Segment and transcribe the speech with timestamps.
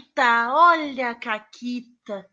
[0.00, 2.26] Caquita, olha a Caquita.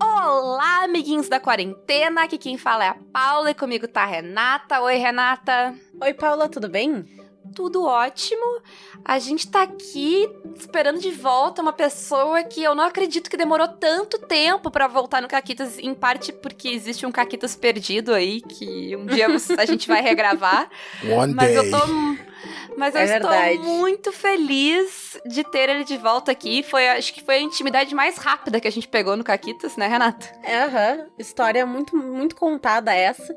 [0.00, 2.24] Olá, amiguinhos da quarentena.
[2.24, 4.80] Aqui quem fala é a Paula e comigo tá a Renata.
[4.82, 5.74] Oi, Renata.
[6.00, 7.04] Oi, Paula, tudo bem?
[7.54, 8.62] Tudo ótimo.
[9.04, 13.68] A gente tá aqui esperando de volta uma pessoa que eu não acredito que demorou
[13.68, 18.94] tanto tempo para voltar no Caquitas, em parte porque existe um Caquitas perdido aí, que
[18.96, 19.26] um dia
[19.58, 20.70] a gente vai regravar.
[21.04, 21.58] One Mas day.
[21.58, 22.31] eu tô
[22.76, 23.58] mas eu É estou verdade.
[23.58, 26.62] muito feliz de ter ele de volta aqui.
[26.62, 29.86] Foi, acho que foi a intimidade mais rápida que a gente pegou no Caquitas, né,
[29.86, 30.26] Renata?
[30.42, 33.34] É, Aham, história muito, muito contada essa.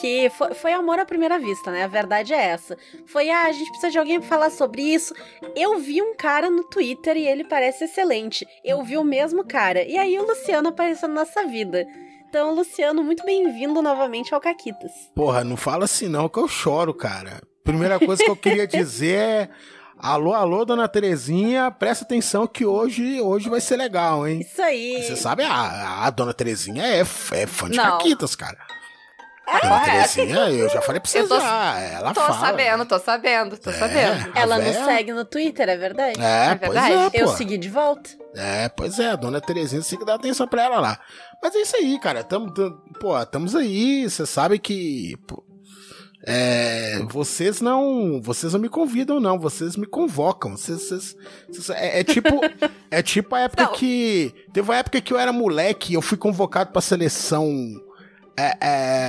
[0.00, 1.84] Que foi, foi amor à primeira vista, né?
[1.84, 2.78] A verdade é essa.
[3.06, 5.14] Foi, ah, a gente precisa de alguém pra falar sobre isso.
[5.54, 8.46] Eu vi um cara no Twitter e ele parece excelente.
[8.64, 9.84] Eu vi o mesmo cara.
[9.84, 11.86] E aí o Luciano apareceu na nossa vida.
[12.26, 14.90] Então, Luciano, muito bem-vindo novamente ao Caquitas.
[15.14, 17.42] Porra, não fala assim não que eu choro, cara.
[17.64, 19.48] Primeira coisa que eu queria dizer é.
[19.98, 24.40] Alô, alô, dona Terezinha, presta atenção que hoje, hoje vai ser legal, hein?
[24.40, 25.00] Isso aí.
[25.00, 27.84] Você sabe, a, a dona Terezinha é, é fã de Não.
[27.98, 28.58] Caquitas, cara.
[29.46, 29.80] É dona.
[29.80, 31.78] Terezinha, eu já falei pra você Eu tô- já.
[31.78, 32.40] Ela Tô fala.
[32.40, 33.74] sabendo, tô sabendo, tô É.
[33.74, 34.32] sabendo.
[34.34, 36.20] A Ela nos véia- segue no Twitter, é verdade?
[36.20, 36.94] É, É pois verdade.
[36.94, 37.16] é, pô.
[37.18, 38.10] Eu segui de volta.
[38.34, 40.98] É, pois é, a dona Terezinha tem que dar atenção pra ela lá.
[41.40, 42.24] Mas é isso aí, cara.
[42.24, 44.08] Tamo, tam- pô, estamos aí.
[44.10, 45.16] Você sabe que.
[45.28, 45.44] pô,
[46.24, 48.20] é, vocês não.
[48.22, 49.38] Vocês não me convidam, não.
[49.38, 50.56] Vocês me convocam.
[50.56, 51.16] Vocês, vocês-
[51.48, 52.28] vocês- é, é tipo.
[52.90, 53.72] é tipo a época Não.
[53.72, 54.32] que.
[54.52, 57.50] Teve uma época que eu era moleque e eu fui convocado pra seleção
[58.36, 58.56] é,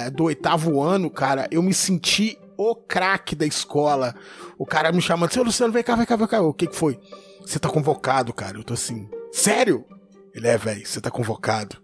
[0.06, 1.48] é, do oitavo ano, cara.
[1.52, 4.16] Eu me senti o craque da escola.
[4.58, 6.42] O cara me chamando, seu Luciano, vem cá, vem cá, vem cá.
[6.42, 7.00] O que que foi?
[7.46, 8.58] Você tá convocado, cara.
[8.58, 9.86] Eu tô assim, sério?
[10.34, 11.78] Ele é, velho, você tá convocado.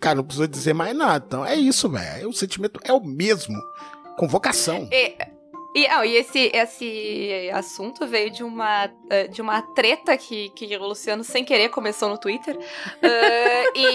[0.00, 1.24] Cara, não precisa dizer mais nada.
[1.26, 2.28] Então é isso, velho.
[2.28, 3.56] O sentimento é o mesmo.
[4.18, 4.88] Convocação.
[4.90, 5.14] E,
[5.74, 10.76] e, ah, e esse, esse assunto veio de uma, eh, de uma treta que, que
[10.76, 12.58] o Luciano, sem querer, começou no Twitter.
[13.02, 13.86] Eh, e,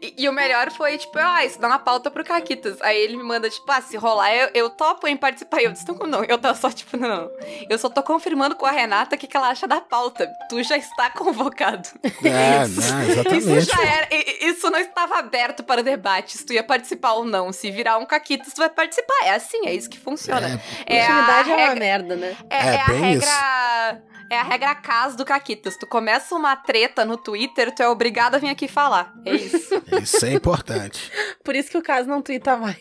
[0.00, 2.80] e, e o melhor foi, tipo, ah, isso dá uma pauta pro Caquitas.
[2.82, 5.60] Aí ele me manda, tipo, ah, se rolar, eu, eu topo em participar.
[5.60, 7.30] E eu disse, não, não, eu tô só, tipo, não, não.
[7.68, 10.30] Eu só tô confirmando com a Renata o que, que ela acha da pauta.
[10.48, 11.88] Tu já está convocado.
[12.24, 12.80] É, Isso.
[12.80, 13.64] Isso exatamente.
[13.66, 14.08] já era,
[14.40, 17.52] isso não estava aberto para debate, se tu ia participar ou não.
[17.52, 19.24] Se virar um caquitas, tu vai participar.
[19.24, 20.43] É assim, é isso que funciona.
[20.43, 22.36] É, a Intimidade é uma regra, merda, né?
[22.50, 24.02] é, É, é a regra.
[24.30, 25.76] É a regra cas do caquitas.
[25.76, 29.12] Tu começa uma treta no Twitter, tu é obrigado a vir aqui falar.
[29.24, 29.74] É isso.
[30.02, 31.12] Isso é importante.
[31.44, 32.78] Por isso que o caso não twitta mais.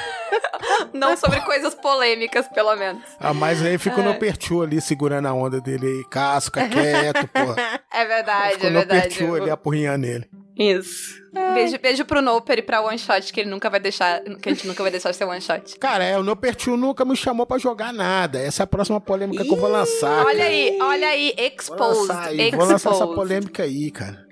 [0.94, 3.02] não sobre coisas polêmicas, pelo menos.
[3.20, 4.04] Ah, mas aí fica o É.
[4.04, 6.04] Nopertiu ali segurando a onda dele aí.
[6.08, 7.80] Casca, quieto, porra.
[7.94, 8.94] É verdade, Fica é o verdade.
[9.00, 10.30] Nopertiu ali apurrinhando ele.
[10.58, 11.22] Isso.
[11.54, 14.20] Beijo, beijo pro Noper e pra One Shot, que ele nunca vai deixar.
[14.20, 15.76] Que a gente nunca vai deixar ser One Shot.
[15.80, 18.38] Cara, é, o Nopertiu nunca me chamou pra jogar nada.
[18.38, 20.26] Essa é a próxima polêmica que eu vou lançar.
[20.26, 20.48] Olha cara.
[20.50, 22.00] aí, olha aí, Vou exposed.
[22.08, 23.14] lançar, aí, vou lançar essa exposed.
[23.14, 24.26] polêmica aí, cara.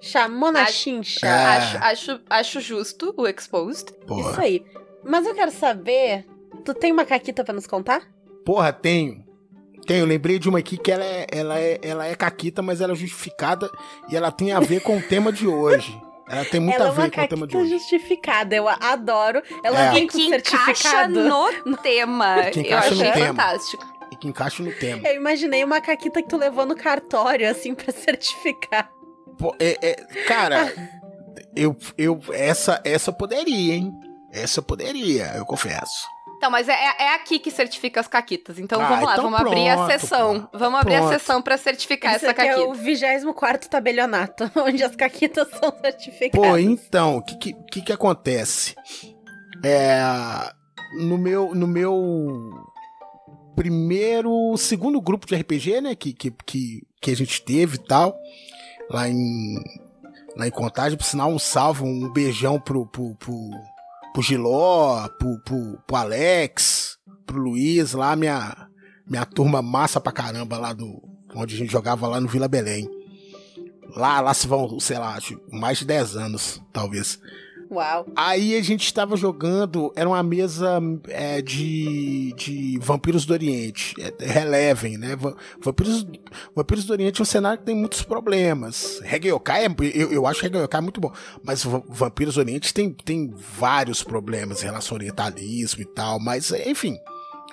[0.00, 1.26] Chamou na Acho- chincha.
[1.26, 1.30] É.
[1.30, 3.92] Acho, acho, acho justo o exposed.
[4.06, 4.30] Porra.
[4.32, 4.64] Isso aí.
[5.04, 6.26] Mas eu quero saber,
[6.64, 8.02] tu tem uma caquita pra nos contar?
[8.44, 9.21] Porra, tenho.
[9.86, 12.92] Tenho, lembrei de uma aqui que ela é, ela é, ela é caquita, mas ela
[12.92, 13.70] é justificada
[14.08, 16.00] e ela tem a ver com o tema de hoje.
[16.28, 17.70] Ela tem muito Ela a é uma ver com o tema de hoje.
[17.70, 18.54] justificada.
[18.54, 19.42] Eu adoro.
[19.64, 19.90] Ela É.
[19.92, 21.28] vem com que encaixa certificado.
[21.66, 22.42] no tema.
[22.52, 23.26] Que Eu encaixa achei no tema.
[23.26, 23.92] fantástico.
[24.12, 25.08] E que encaixa no tema.
[25.08, 28.88] Eu imaginei uma caquita que tu levou no cartório, assim, pra certificar.
[29.38, 29.94] Pô, é- é,
[30.26, 30.72] cara,
[31.56, 33.92] eu, eu, essa, essa poderia, hein?
[34.32, 36.06] Essa poderia, eu confesso.
[36.42, 38.58] Então, mas é, é aqui que certifica as caquitas.
[38.58, 40.40] Então Ah, vamos lá, então vamos abrir a pronto, sessão.
[40.50, 40.58] pô.
[40.58, 41.12] Vamos abrir a Pronto.
[41.12, 42.68] sessão pra certificar Esse essa aqui é caquita.
[42.68, 46.50] o 24 tabelionato, onde as caquitas são certificadas.
[46.50, 48.74] Pô, então, o que, que, que que acontece?
[49.62, 50.02] É,
[50.98, 52.50] no meu, no meu
[53.54, 58.18] primeiro, segundo grupo de RPG, né, que, que, que, que a gente teve e tal,
[58.90, 59.54] lá em,
[60.36, 63.32] lá em Contagem, por sinal, um salve, um beijão pro, pro, pro,
[64.12, 68.68] pro Giló, pro, pro, pro Alex, pro Luiz, lá, minha,
[69.06, 71.02] minha turma massa pra caramba lá do,
[71.34, 72.88] onde a gente jogava lá no Vila Belém.
[73.94, 75.18] Lá, lá se vão, sei lá,
[75.50, 77.18] mais de 10 anos, talvez.
[77.72, 78.06] Uau.
[78.14, 80.78] Aí a gente estava jogando, era uma mesa
[81.08, 85.16] é, de, de Vampiros do Oriente, é, relevem, né?
[85.16, 86.06] Va- Vampiros,
[86.54, 89.00] Vampiros do Oriente é um cenário que tem muitos problemas.
[89.02, 93.32] Hegeokai, é, eu, eu acho Hegeokai muito bom, mas Va- Vampiros do Oriente tem, tem
[93.58, 96.98] vários problemas em relação ao orientalismo e tal, mas enfim.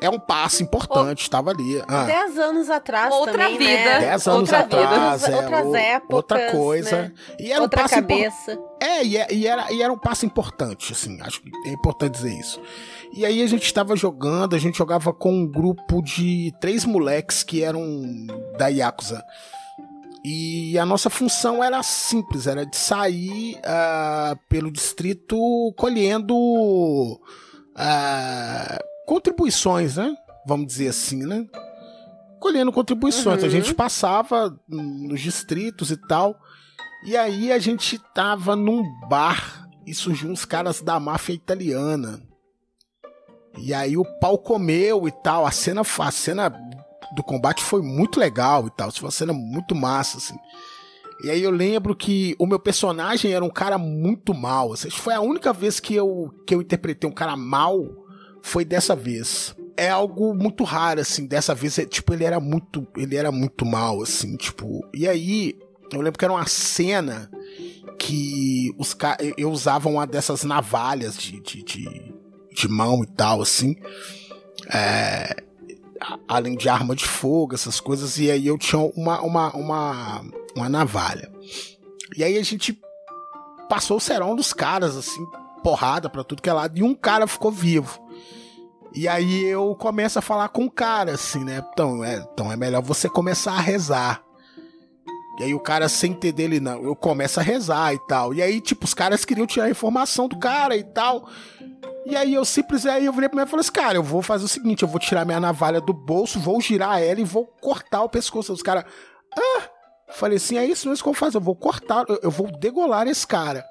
[0.02, 1.84] É um passo importante, estava ali.
[1.88, 2.04] Ah.
[2.06, 3.74] Dez anos atrás Outra também, vida.
[3.74, 4.00] né?
[4.00, 7.02] Dez anos Outra atrás, vida, é, outras o- épocas, outra coisa.
[7.04, 7.12] né?
[7.40, 8.60] E era Outra um passo impor- cabeça.
[8.82, 12.14] É, e, é- e era, e era um passo importante, assim, acho que é importante
[12.14, 12.62] dizer isso.
[13.14, 17.44] E aí a gente estava jogando, a gente jogava com um grupo de três moleques
[17.44, 17.84] que eram
[18.58, 19.24] da Yakuza.
[20.24, 25.38] E a nossa função era simples, era de sair ah, pelo distrito
[25.78, 27.20] colhendo
[27.76, 28.78] ah,
[29.10, 30.16] contribuições, né?
[30.46, 31.48] Vamos dizer assim, né?
[32.40, 33.42] Colhendo contribuições.
[33.42, 33.48] Uhum.
[33.48, 36.40] A gente passava nos distritos e tal.
[37.04, 42.22] E aí a gente tava num bar e surgiu uns caras da máfia italiana.
[43.58, 45.44] E aí o pau comeu e tal.
[45.44, 46.50] A cena, a cena
[47.16, 48.92] do combate foi muito legal e tal.
[48.92, 50.38] Foi uma cena muito massa, assim.
[51.24, 54.72] E aí eu lembro que o meu personagem era um cara muito mal.
[54.72, 58.06] Assim, foi a única vez que eu, que eu interpretei um cara mal.
[58.42, 59.56] Foi dessa vez.
[59.76, 61.26] É algo muito raro, assim.
[61.26, 62.88] Dessa vez, é, tipo, ele era muito.
[62.98, 64.86] Ele era muito mal, assim, tipo.
[64.94, 65.56] E aí,
[65.92, 67.30] eu lembro que era uma cena
[67.98, 68.96] que os
[69.38, 72.14] eu usava uma dessas navalhas de, de, de,
[72.54, 73.76] de mão e tal, assim.
[74.72, 75.44] É,
[76.28, 80.26] além de arma de fogo, essas coisas, e aí eu tinha uma, uma, uma,
[80.56, 81.32] uma navalha.
[82.16, 82.80] E aí a gente
[83.68, 85.26] passou o serão dos caras, assim,
[85.64, 88.00] porrada pra tudo que é lado, e um cara ficou vivo.
[88.94, 91.64] E aí eu começo a falar com o cara, assim, né?
[91.72, 94.24] Então é, então é melhor você começar a rezar.
[95.40, 98.34] E aí o cara, sem entender ele, não, eu começo a rezar e tal.
[98.34, 101.30] E aí, tipo, os caras queriam tirar a informação do cara e tal.
[102.06, 104.22] E aí eu simplesmente aí eu virei pra mim e falei assim, cara, eu vou
[104.22, 107.46] fazer o seguinte, eu vou tirar minha navalha do bolso, vou girar ela e vou
[107.46, 108.84] cortar o pescoço dos caras.
[109.38, 109.70] Ah!
[110.12, 112.52] Falei assim, é isso mesmo que eu vou fazer, eu vou cortar, eu, eu vou
[112.52, 113.64] degolar esse cara.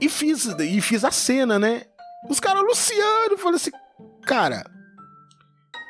[0.00, 1.82] E fiz, e fiz a cena, né?
[2.28, 3.70] Os caras, Luciano, falei assim,
[4.22, 4.64] cara,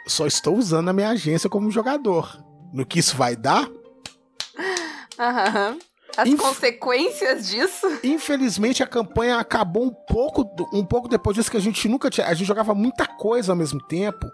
[0.06, 2.43] só estou usando a minha agência como jogador.
[2.73, 3.69] No que isso vai dar,
[5.19, 5.79] Aham.
[6.17, 7.87] As Inf- consequências disso.
[8.03, 10.43] Infelizmente a campanha acabou um pouco,
[10.73, 12.27] um pouco depois disso que a gente nunca tinha.
[12.27, 14.27] A gente jogava muita coisa ao mesmo tempo,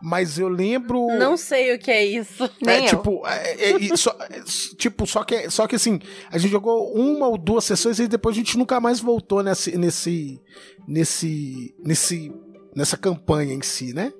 [0.00, 1.08] mas eu lembro.
[1.18, 2.44] Não sei o que é isso.
[2.44, 4.40] É, Nem tipo, é, é, só, é,
[4.78, 5.98] tipo, só que, só que assim,
[6.30, 9.76] a gente jogou uma ou duas sessões e depois a gente nunca mais voltou nesse,
[9.76, 10.40] nesse,
[10.86, 12.32] nesse, nesse,
[12.76, 14.12] nessa campanha em si, né?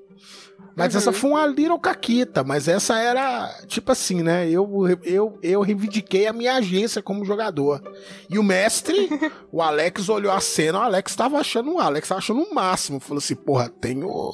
[0.75, 0.99] Mas Uhum.
[0.99, 4.47] essa foi uma Little Caquita, mas essa era, tipo assim, né?
[4.51, 4.69] Eu,
[5.05, 7.81] eu, eu reivindiquei a minha agência como jogador.
[8.29, 9.09] E o mestre,
[9.51, 13.01] o Alex, olhou a cena, o Alex tava achando, o Alex tava achando o máximo.
[13.01, 14.33] Falou assim, porra, tenho,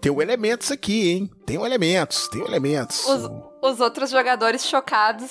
[0.00, 1.30] tenho elementos aqui, hein?
[1.44, 3.04] Tenho elementos, tenho elementos.
[3.06, 3.30] Os-
[3.62, 5.30] Os outros jogadores chocados.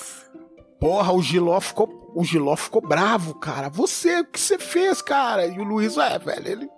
[0.78, 3.70] Porra, o Giló ficou, o Giló ficou bravo, cara.
[3.70, 5.46] Você, o que você fez, cara?
[5.46, 6.68] E o Luiz, é, velho, ele...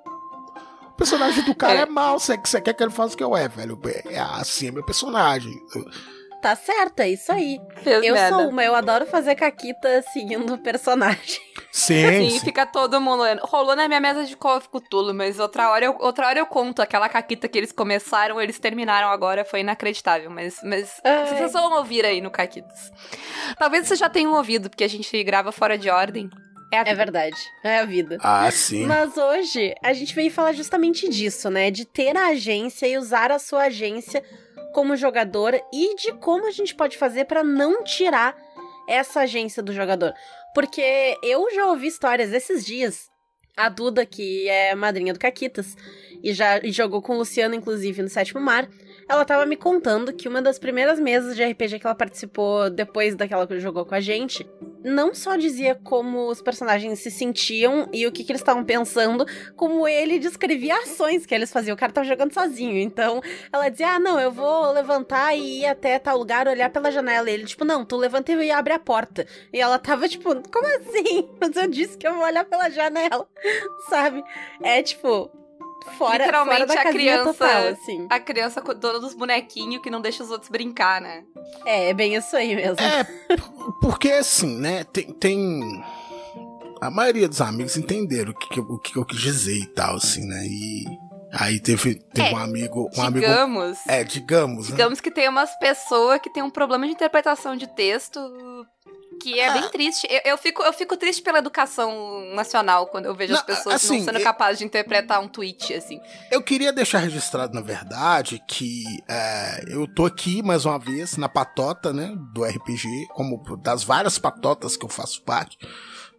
[0.95, 1.87] O personagem do cara é, É.
[1.87, 3.79] mau, você, você quer que ele faça o que eu é, velho?
[4.07, 5.53] É assim, é meu personagem.
[6.41, 7.59] Tá certo, é isso aí.
[7.83, 8.37] Fez Eu merda.
[8.37, 11.41] sou uma, eu adoro fazer caquita seguindo o personagem.
[11.73, 12.41] Sim, Sim, sim.
[12.41, 13.25] fica todo mundo.
[13.45, 16.47] Rolou na minha mesa de Call of Cthulhu, mas outra hora, eu, outra hora eu
[16.47, 16.83] conto.
[16.83, 20.31] Aquela caquita que eles começaram, eles terminaram agora, foi inacreditável.
[20.31, 21.27] Mas, mas Ai.
[21.27, 22.93] vocês vão ouvir aí no Caquitas.
[23.59, 26.29] Talvez vocês já tenham ouvido, porque a gente grava fora de ordem.
[26.75, 28.19] É a É verdade, é a vida.
[28.21, 28.85] Ah, sim.
[28.87, 31.71] Mas hoje a gente veio falar justamente disso, né?
[31.71, 34.23] De ter a agência e usar a sua agência
[34.73, 38.37] como jogador e de como a gente pode fazer pra não tirar
[38.89, 40.13] essa agência do jogador.
[40.55, 43.09] Porque eu já ouvi histórias esses dias.
[43.57, 45.77] A Duda, que é madrinha do Caquitas,
[46.23, 48.69] e já e jogou com o Luciano, inclusive, no Sétimo Mar,
[49.09, 53.15] ela tava me contando que uma das primeiras mesas de RPG que ela participou depois
[53.15, 54.47] daquela que jogou com a gente,
[54.85, 59.27] não só dizia como os personagens se sentiam e o que, que eles estavam pensando,
[59.57, 61.75] como ele descrevia ações que eles faziam.
[61.75, 62.79] O cara tava jogando sozinho.
[62.79, 66.91] Então, ela dizia: Ah, não, eu vou levantar e ir até tal lugar, olhar pela
[66.91, 67.31] janela.
[67.31, 69.27] E ele, tipo, não, tu levanta e abre a porta.
[69.53, 71.29] E ela tava, tipo, como assim?
[71.41, 73.27] Mas eu disse que eu vou olhar pela janela,
[73.89, 74.23] sabe?
[74.63, 75.44] É tipo.
[75.99, 78.07] Fora, Literalmente fora da a criança- total, assim.
[78.11, 81.23] A criança dona dos bonequinhos que não deixa os outros brincar, né?
[81.65, 82.77] É, é bem isso aí mesmo.
[82.81, 83.07] É,
[83.81, 84.85] porque assim, né?
[84.85, 85.85] Tem, tem-
[86.81, 90.27] A maioria dos amigos entenderam o que, o que eu quis dizer e tal, assim,
[90.27, 90.45] né?
[90.47, 90.85] E
[91.33, 92.91] aí teve, teve É, um amigo.
[92.97, 93.21] Um amigo.
[93.27, 93.79] digamos.
[93.87, 94.69] É, digamos.
[94.69, 94.77] né?
[94.77, 98.21] Digamos que tem umas pessoas que tem um problema de interpretação de texto
[99.15, 99.53] que é Ah.
[99.53, 100.07] bem triste.
[100.11, 103.75] Eu, eu fico, eu fico triste pela educação nacional quando eu vejo as Não, pessoas
[103.77, 106.01] assim, não sendo eu- capazes de interpretar um tweet, assim.
[106.31, 111.29] Eu queria deixar registrado, na verdade, que é, eu tô aqui mais uma vez na
[111.29, 115.57] patota, né, do RPG, como das várias patotas que eu faço parte.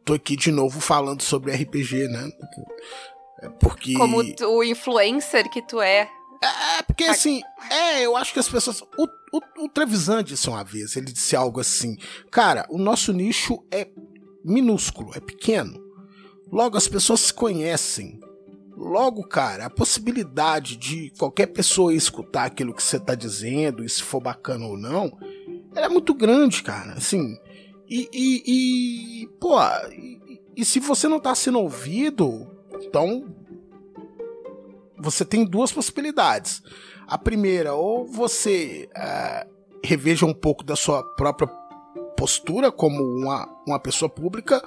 [0.04, 2.30] Tô aqui de novo falando sobre RPG, né?
[3.42, 6.08] É Porque Como tu- o influencer que tu é.
[6.42, 8.82] É porque assim, é, eu acho que as pessoas.
[8.82, 11.98] O, o, o Trevisan disse uma vez, ele disse algo assim:
[12.32, 13.88] Cara, o nosso nicho é
[14.44, 15.84] minúsculo, é pequeno.
[16.52, 18.20] Logo, as pessoas se conhecem.
[18.78, 24.04] Logo, cara, a possibilidade de qualquer pessoa escutar aquilo que você tá dizendo, e se
[24.04, 25.18] for bacana ou não,
[25.74, 26.94] ela é muito grande, cara.
[26.94, 27.38] Assim.
[27.90, 28.10] E.
[28.14, 28.44] e,
[29.24, 29.58] e pô,
[29.92, 32.48] e, e se você não tá sendo ouvido,
[32.82, 33.35] então.
[34.98, 36.62] Você tem duas possibilidades.
[37.08, 39.50] A primeira, ou você uh,
[39.84, 41.48] reveja um pouco da sua própria
[42.18, 44.64] postura como uma, uma pessoa pública,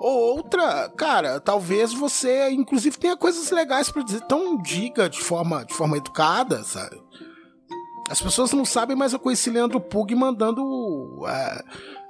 [0.00, 4.22] ou outra, cara, talvez você, inclusive, tenha coisas legais para dizer.
[4.24, 7.00] Então diga de forma, de forma educada, sabe?
[8.10, 11.64] As pessoas não sabem, mas eu conheci Leandro Pug mandando é,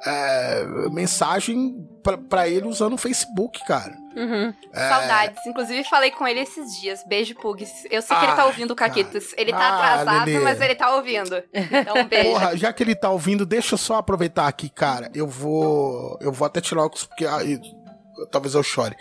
[0.07, 1.87] é, mensagem
[2.27, 3.95] para ele usando o Facebook, cara.
[4.17, 4.55] Uhum.
[4.73, 4.89] É...
[4.89, 5.47] Saudades.
[5.47, 7.05] Inclusive, falei com ele esses dias.
[7.07, 7.67] Beijo, Pug.
[7.91, 9.35] Eu sei que ele tá ah, ouvindo o Caquitos.
[9.37, 10.41] Ele tá ah, atrasado, Lelê.
[10.41, 11.43] mas ele tá ouvindo.
[11.53, 12.31] Então, beijo.
[12.31, 15.11] Porra, já que ele tá ouvindo, deixa eu só aproveitar aqui, cara.
[15.15, 16.19] Eu vou.
[16.23, 17.27] Eu vou até tirar o óculos, porque.
[17.27, 17.41] Ah,
[18.31, 18.97] talvez eu chore.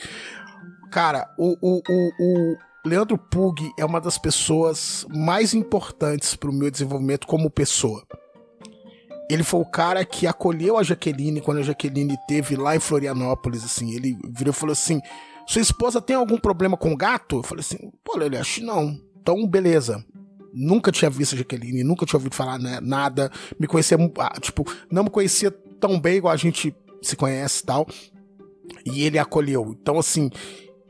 [0.92, 6.72] Cara, o, o, o, o Leandro Pug é uma das pessoas mais importantes pro meu
[6.72, 8.04] desenvolvimento como pessoa.
[9.30, 13.64] Ele foi o cara que acolheu a Jaqueline quando a Jaqueline teve lá em Florianópolis,
[13.64, 13.94] assim.
[13.94, 15.00] Ele virou e falou assim:
[15.46, 17.38] Sua esposa tem algum problema com gato?
[17.38, 18.98] Eu falei assim: Pô, ele acho não.
[19.22, 20.04] Então, beleza.
[20.52, 23.32] Nunca tinha visto a Jaqueline, nunca tinha ouvido falar né, nada.
[23.60, 27.66] Me conhecia, ah, tipo, não me conhecia tão bem igual a gente se conhece e
[27.68, 27.88] tal.
[28.84, 29.76] E ele acolheu.
[29.80, 30.32] Então, assim,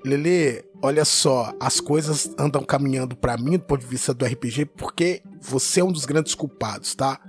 [0.03, 4.65] Lele, olha só, as coisas andam caminhando para mim do ponto de vista do RPG
[4.65, 7.19] porque você é um dos grandes culpados, tá?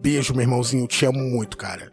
[0.00, 1.92] Beijo, meu irmãozinho, te amo muito, cara.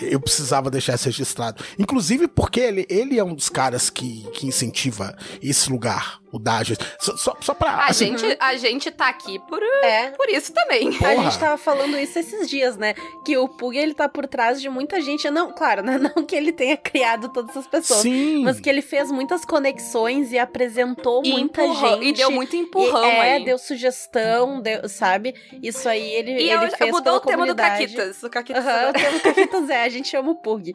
[0.00, 1.62] Eu precisava deixar isso registrado.
[1.78, 6.76] Inclusive porque ele, ele é um dos caras que, que incentiva esse lugar, o Dajas.
[6.98, 7.70] Só, só, só pra.
[7.70, 10.10] A, assim, gente, a gente tá aqui por, é.
[10.10, 10.92] por isso também.
[10.92, 11.10] Porra.
[11.12, 12.94] A gente tava falando isso esses dias, né?
[13.24, 15.30] Que o Pug ele tá por trás de muita gente.
[15.30, 15.98] Não, claro, né?
[16.16, 18.00] Não que ele tenha criado todas essas pessoas.
[18.00, 18.42] Sim.
[18.42, 22.08] Mas que ele fez muitas conexões e apresentou e muita empurrou, gente.
[22.08, 23.04] E deu muito empurrão.
[23.04, 23.44] E, é, aí.
[23.44, 25.34] deu sugestão, deu, sabe?
[25.62, 26.90] Isso aí ele, e ele eu, fez.
[26.90, 28.22] Mudou o tema do Caquitas.
[28.22, 28.64] O Caquitas.
[28.64, 30.72] Uhum, o tema do Caquitas é, a gente chama o Pug.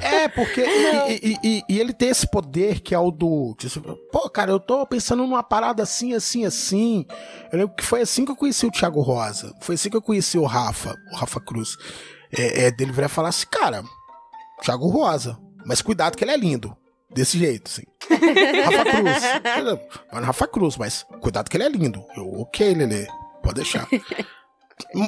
[0.00, 0.64] É, porque.
[1.06, 3.56] E, e, e, ele tem esse poder que é o do.
[4.10, 7.06] Pô, cara, eu tô pensando numa parada assim, assim, assim.
[7.52, 9.54] Eu lembro que foi assim que eu conheci o Thiago Rosa.
[9.60, 11.76] Foi assim que eu conheci o Rafa, o Rafa Cruz.
[12.36, 13.84] É, é dele virar falar assim, cara,
[14.60, 15.38] Thiago Rosa.
[15.64, 16.76] Mas cuidado que ele é lindo.
[17.08, 17.84] Desse jeito, assim.
[18.10, 19.80] Rafa Cruz.
[20.12, 22.04] Mano, Rafa Cruz, mas cuidado que ele é lindo.
[22.16, 23.06] Eu, ok, Lele,
[23.40, 23.86] pode deixar.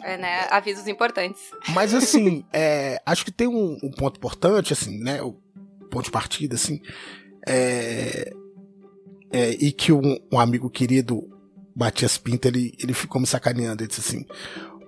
[0.04, 0.46] É, né?
[0.50, 1.42] Avisos importantes.
[1.70, 5.20] Mas assim, é, acho que tem um, um, ponto importante, assim, né?
[5.20, 5.32] O
[5.90, 6.80] ponto de partida, assim.
[7.44, 8.32] É,
[9.30, 11.28] é, e que um, um, amigo querido,
[11.74, 13.82] Matias Pinto, ele, ele ficou me sacaneando.
[13.82, 14.24] Ele disse assim: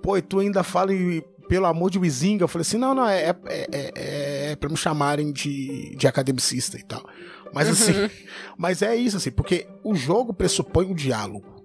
[0.02, 2.44] Pô, e tu ainda fala e, pelo amor de Wizinga?
[2.44, 6.06] Eu falei assim: Não, não, é, é, é, é, é pra me chamarem de, de
[6.06, 7.04] academicista e tal.
[7.52, 8.10] Mas assim, uhum.
[8.56, 11.58] mas é isso, assim, porque o jogo pressupõe um diálogo.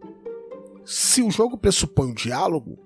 [0.85, 2.77] Se o jogo pressupõe um diálogo,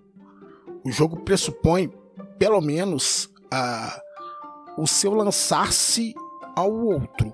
[0.84, 1.92] o jogo pressupõe,
[2.38, 6.14] pelo menos, uh, o seu lançar-se
[6.56, 7.34] ao outro.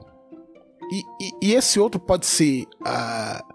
[0.92, 3.54] E, e, e, esse outro pode ser, uh,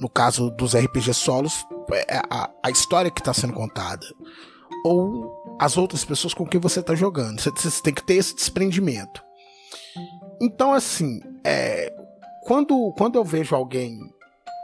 [0.00, 4.06] no caso dos RPG solos, é, a, a história que está sendo contada.
[4.84, 7.40] Ou as outras pessoas com quem você está jogando.
[7.40, 9.22] Você, você, tem que ter esse desprendimento.
[10.40, 11.92] Então, assim, é,
[12.44, 13.98] quando, quando eu vejo alguém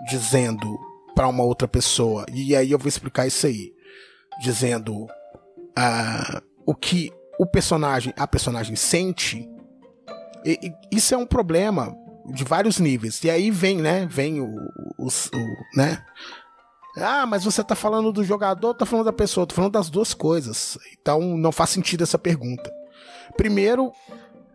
[0.09, 0.79] dizendo
[1.15, 3.73] para uma outra pessoa, e aí eu vou explicar isso aí
[4.41, 9.49] dizendo uh, o que o personagem, a personagem sente,
[10.49, 11.95] e, e, isso é um problema
[12.27, 13.23] de vários níveis.
[13.23, 14.07] E aí vem, né?
[14.11, 14.47] Vem o,
[14.99, 16.03] o, o, né?
[16.97, 20.15] Ah, mas você tá falando do jogador, tá falando da pessoa, tô falando das duas
[20.15, 20.79] coisas.
[21.01, 22.73] Então não faz sentido essa pergunta.
[23.37, 23.93] Primeiro,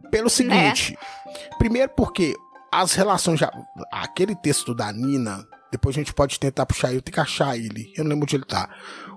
[0.10, 0.94] pelo seguinte.
[0.94, 0.98] Né?
[1.58, 2.36] Primeiro porque
[2.72, 3.52] as relações já.
[3.92, 7.94] Aquele texto da Nina, depois a gente pode tentar puxar, eu tenho que achar ele.
[7.96, 8.70] Eu não lembro onde ele tá.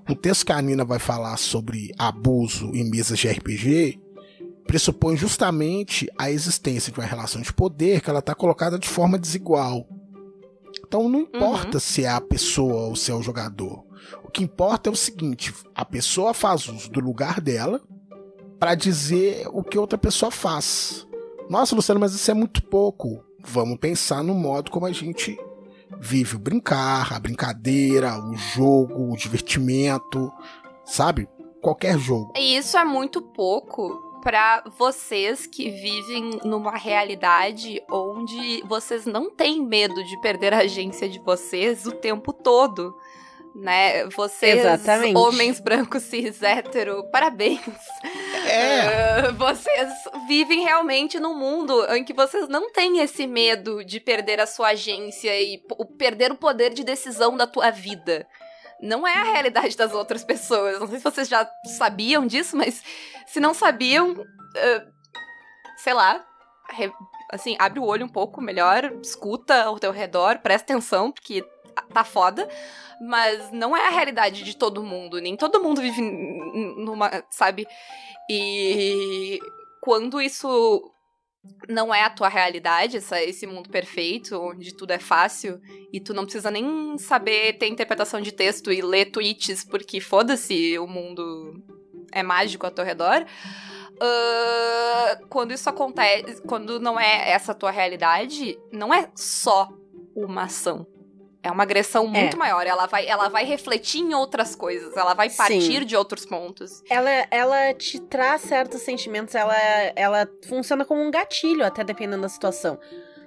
[0.09, 4.06] O texto que a Nina vai falar sobre abuso em mesas de RPG
[4.67, 9.19] pressupõe justamente a existência de uma relação de poder que ela está colocada de forma
[9.19, 9.87] desigual.
[10.87, 11.81] Então não importa uhum.
[11.81, 13.85] se é a pessoa ou se é o jogador.
[14.23, 17.81] O que importa é o seguinte: a pessoa faz uso do lugar dela
[18.59, 21.07] para dizer o que outra pessoa faz.
[21.49, 23.25] Nossa, Luciano, mas isso é muito pouco.
[23.45, 25.39] Vamos pensar no modo como a gente
[26.01, 30.33] vive o brincar, a brincadeira, o jogo, o divertimento,
[30.85, 31.29] sabe?
[31.63, 32.33] Qualquer jogo.
[32.37, 39.65] E isso é muito pouco para vocês que vivem numa realidade onde vocês não têm
[39.65, 42.93] medo de perder a agência de vocês o tempo todo.
[43.55, 44.05] Né?
[44.09, 45.17] Vocês, Exatamente.
[45.17, 47.61] homens brancos cis hétero, parabéns.
[48.49, 49.29] É.
[49.29, 49.93] Uh, vocês
[50.27, 54.71] vivem realmente num mundo em que vocês não têm esse medo de perder a sua
[54.71, 55.63] agência e
[55.97, 58.27] perder o poder de decisão da tua vida.
[58.81, 60.79] Não é a realidade das outras pessoas.
[60.79, 62.83] Não sei se vocês já sabiam disso, mas
[63.27, 64.93] se não sabiam, uh,
[65.79, 66.25] sei lá,
[66.71, 66.93] re-
[67.31, 71.45] assim, abre o olho um pouco melhor, escuta ao teu redor, presta atenção, porque
[71.93, 72.49] tá foda.
[73.01, 75.21] Mas não é a realidade de todo mundo.
[75.21, 77.67] Nem todo mundo vive numa, sabe?
[78.31, 79.39] E
[79.81, 80.91] quando isso
[81.69, 85.61] não é a tua realidade, essa, esse mundo perfeito, onde tudo é fácil
[85.93, 90.79] e tu não precisa nem saber ter interpretação de texto e ler tweets, porque foda-se,
[90.79, 91.63] o mundo
[92.13, 93.25] é mágico ao teu redor.
[94.01, 99.69] ah, quando isso acontece, quando não é essa tua realidade, não é só
[100.15, 100.87] uma ação.
[101.47, 102.67] É uma agressão muito maior.
[102.67, 104.97] Ela vai, ela vai refletir em outras coisas.
[104.97, 105.37] Ela vai Sim.
[105.37, 106.83] partir de outros pontos.
[106.91, 109.55] Ela, ela te traz certos sentimentos, ela,
[109.95, 112.79] ela funciona como um gatilho, até dependendo da situação.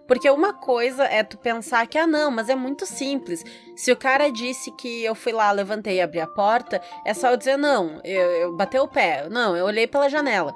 [0.05, 3.43] Porque uma coisa é tu pensar que, ah, não, mas é muito simples.
[3.75, 7.29] Se o cara disse que eu fui lá, levantei e abri a porta, é só
[7.29, 10.51] eu dizer, não, eu, eu batei o pé, não, eu olhei pela janela.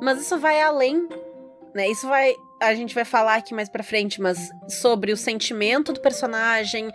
[0.00, 1.06] Mas isso vai além,
[1.74, 1.86] né?
[1.88, 2.34] Isso vai.
[2.66, 6.90] A gente vai falar aqui mais pra frente, mas sobre o sentimento do personagem.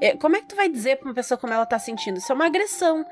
[0.00, 2.18] É, Como é que tu vai dizer pra uma pessoa como ela tá sentindo?
[2.18, 3.04] Isso é uma agressão.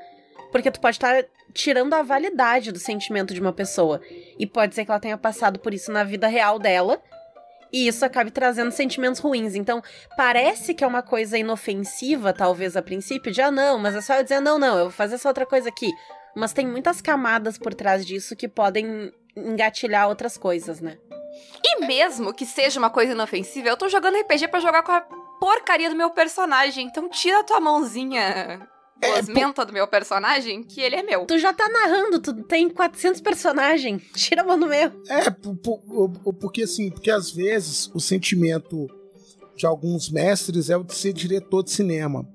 [0.51, 4.01] Porque tu pode estar tirando a validade do sentimento de uma pessoa.
[4.37, 7.01] E pode ser que ela tenha passado por isso na vida real dela.
[7.71, 9.55] E isso acabe trazendo sentimentos ruins.
[9.55, 9.81] Então,
[10.15, 14.13] parece que é uma coisa inofensiva, talvez, a princípio, de ah, não, mas é só
[14.15, 15.91] eu dizer, não, não, eu vou fazer essa outra coisa aqui.
[16.35, 20.97] Mas tem muitas camadas por trás disso que podem engatilhar outras coisas, né?
[21.63, 25.01] E mesmo que seja uma coisa inofensiva, eu tô jogando RPG pra jogar com a
[25.39, 26.87] porcaria do meu personagem.
[26.87, 28.67] Então tira a tua mãozinha
[29.01, 31.25] É, gosmenta do meu personagem, que ele é meu.
[31.25, 34.01] Tu já tá narrando, tu tem 400 personagens.
[34.15, 34.91] Tira a mão do meu.
[35.09, 38.87] É, por- por- porque assim, porque às vezes o sentimento
[39.55, 42.25] de alguns mestres é o de ser diretor de cinema.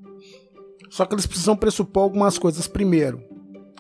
[0.91, 3.23] Só que eles precisam pressupor algumas coisas primeiro.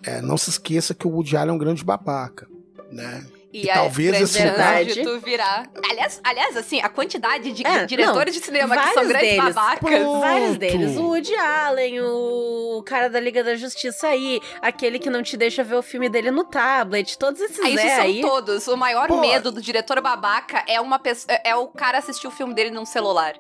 [0.03, 2.47] É, não se esqueça que o Woody Allen é um grande babaca,
[2.90, 3.27] né?
[3.51, 5.71] E, E a talvez esse lugar- de tu virar.
[5.91, 9.55] Aliás, aliás, assim, a quantidade de É, diretores de cinema que são grandes deles.
[9.55, 9.81] babacas.
[10.05, 10.97] Pô, Vários deles.
[10.99, 15.65] O Woody Allen, o cara da Liga da Justiça aí, aquele que não te deixa
[15.65, 18.21] ver o filme dele no tablet, todos esses Aí, isso é são aí.
[18.21, 18.69] todos.
[18.69, 19.19] O maior Pô.
[19.19, 22.85] medo do diretor babaca é uma pessoa, é o cara assistir o filme dele num
[22.85, 23.35] celular.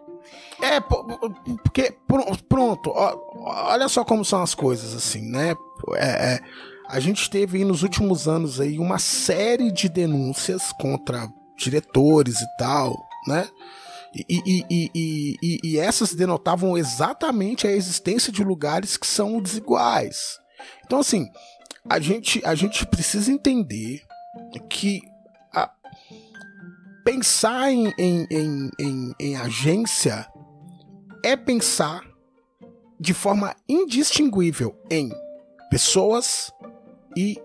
[0.62, 5.54] É, porque pr- pronto, olha só como são as coisas assim, né?
[5.96, 6.40] É, é,
[6.88, 12.46] a gente teve aí nos últimos anos aí uma série de denúncias contra diretores e
[12.58, 12.96] tal,
[13.26, 13.48] né?
[14.14, 14.24] E,
[14.70, 20.38] e, e, e, essas denotavam exatamente a existência de lugares que são desiguais.
[20.86, 21.28] Então, assim,
[21.88, 24.02] a gente, a gente precisa entender
[24.70, 25.02] que
[25.52, 25.70] a-
[27.04, 30.26] pensar em, em, em, em, em agência
[31.22, 32.02] é pensar
[32.98, 35.10] de forma indistinguível em
[35.70, 36.50] pessoas
[37.18, 37.36] e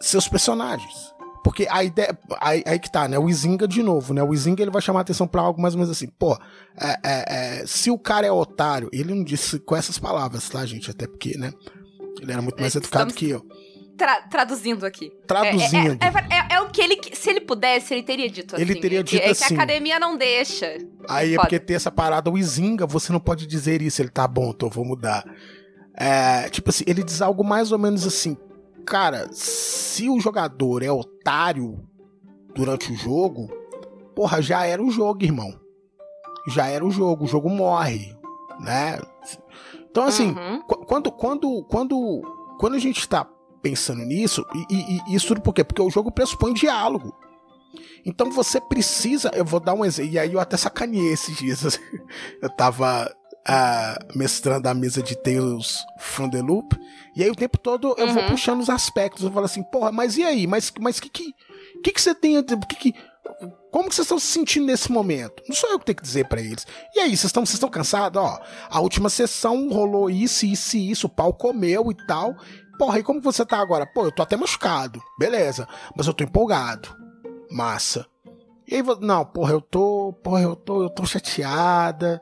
[0.00, 1.12] seus personagens.
[1.44, 2.18] Porque a ideia.
[2.40, 3.18] Aí, aí que tá, né?
[3.18, 4.22] O Izinga de novo, né?
[4.22, 6.08] O Izinga ele vai chamar a atenção pra algo mais ou menos assim.
[6.08, 6.36] Pô,
[6.76, 7.24] é, é,
[7.62, 10.90] é, se o cara é otário, ele não disse com essas palavras, tá, gente?
[10.90, 11.52] Até porque, né?
[12.20, 13.46] Ele era muito mais É, educado que eu.
[13.96, 15.10] Tra- traduzindo aqui.
[15.26, 15.98] Traduzindo.
[16.02, 16.98] É, é- é- é o que ele.
[17.14, 18.62] Se ele pudesse, ele teria dito assim.
[18.62, 19.54] Ele teria É dito que assim.
[19.54, 20.66] a academia não deixa.
[21.08, 21.42] Aí é Foda.
[21.42, 24.02] porque tem essa parada, o Izinga, você não pode dizer isso.
[24.02, 25.24] Ele tá bom, então eu vou mudar.
[25.96, 28.36] É, tipo assim, ele diz algo mais ou menos assim.
[28.88, 31.78] Cara, se o jogador é otário
[32.54, 33.48] durante o jogo,
[34.14, 35.58] porra, já era o jogo, irmão.
[36.48, 38.16] Já era o jogo, o jogo morre,
[38.60, 38.98] né?
[39.90, 40.62] Então, assim, Uhum.
[40.62, 43.28] Qu- Quando, quando, quando, quando a gente tá
[43.60, 45.62] pensando nisso, e, e- e isso tudo por quê?
[45.62, 47.14] Porque o jogo pressupõe diálogo.
[48.06, 49.30] Então você precisa.
[49.34, 50.12] Eu vou dar um exemplo.
[50.12, 51.78] E aí eu até sacaneei esses dias.
[52.40, 53.14] Eu tava
[53.48, 56.76] ah, mestrando a mesa de Tales from the Loop.
[57.16, 58.28] E aí o tempo todo eu vou Uhum.
[58.28, 59.24] puxando os aspectos.
[59.24, 60.46] Eu falo assim, porra, mas e aí?
[60.46, 61.32] Mas o mas que, que,
[61.82, 62.36] que, que você tem.
[62.36, 62.58] a dizer?
[62.66, 62.94] Que que,
[63.72, 65.42] como que vocês estão se sentindo nesse momento?
[65.48, 66.66] Não sou eu que tenho que dizer pra eles.
[66.94, 68.20] E aí, vocês estão vocês estão cansados?
[68.22, 68.38] Ó,
[68.70, 72.34] a última sessão rolou isso, isso e isso, o pau comeu e tal.
[72.78, 73.86] Porra, e como você tá agora?
[73.86, 75.02] Pô, eu tô até machucado.
[75.18, 75.66] Beleza.
[75.96, 76.94] Mas eu tô empolgado.
[77.50, 78.06] Massa.
[78.70, 80.12] E aí, não, porra, eu tô.
[80.22, 82.20] Porra, eu tô, eu tô chateada.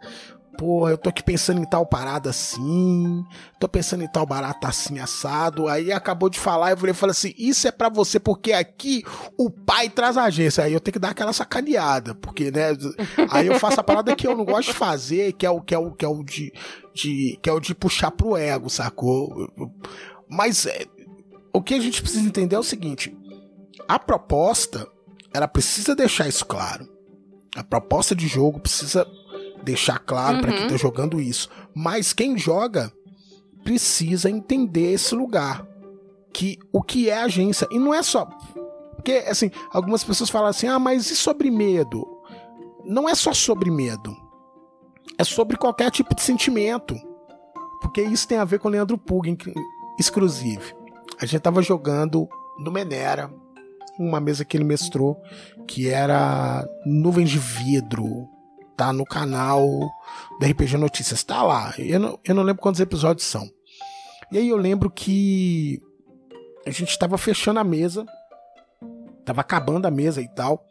[0.57, 3.25] Pô, eu tô aqui pensando em tal parada assim,
[3.61, 5.69] tô pensando em tal barata assim assado.
[5.69, 9.05] Aí acabou de falar, eu falei, falei assim: Isso é para você, porque aqui
[9.38, 10.64] o pai traz a agência.
[10.64, 12.69] Aí eu tenho que dar aquela sacaneada, porque, né?
[13.31, 15.75] Aí eu faço a parada que eu não gosto de fazer, que é o que
[15.75, 16.53] é o, que é o de,
[16.95, 19.53] de que é o de puxar pro ego, sacou?
[20.29, 20.87] Mas é,
[21.53, 23.16] o que a gente precisa entender é o seguinte:
[23.88, 24.87] a proposta,
[25.33, 26.88] ela precisa deixar isso claro.
[27.57, 29.07] A proposta de jogo precisa
[29.62, 30.42] deixar claro uhum.
[30.42, 31.49] para quem tá jogando isso.
[31.75, 32.92] Mas quem joga
[33.62, 35.66] precisa entender esse lugar.
[36.33, 37.66] Que o que é agência.
[37.71, 38.27] E não é só.
[38.95, 42.07] Porque, assim, algumas pessoas falam assim: ah, mas e sobre medo?
[42.85, 44.14] Não é só sobre medo.
[45.19, 46.95] É sobre qualquer tipo de sentimento.
[47.81, 49.37] Porque isso tem a ver com o Leandro Pug,
[49.99, 50.75] exclusive.
[51.21, 53.33] A gente tava jogando no Menera,
[53.99, 55.21] uma mesa que ele mestrou,
[55.66, 58.29] que era nuvens de vidro,
[58.77, 59.67] tá no canal
[60.39, 61.75] da RPG Notícias, tá lá.
[61.79, 63.49] Eu não, eu não lembro quantos episódios são.
[64.31, 65.81] E aí eu lembro que
[66.67, 68.05] a gente estava fechando a mesa,
[69.25, 70.67] tava acabando a mesa e tal,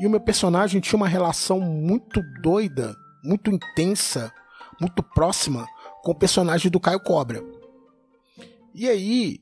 [0.00, 4.32] e o meu personagem tinha uma relação muito doida, muito intensa,
[4.80, 5.66] muito próxima
[6.02, 7.42] com o personagem do Caio Cobra.
[8.74, 9.40] E aí,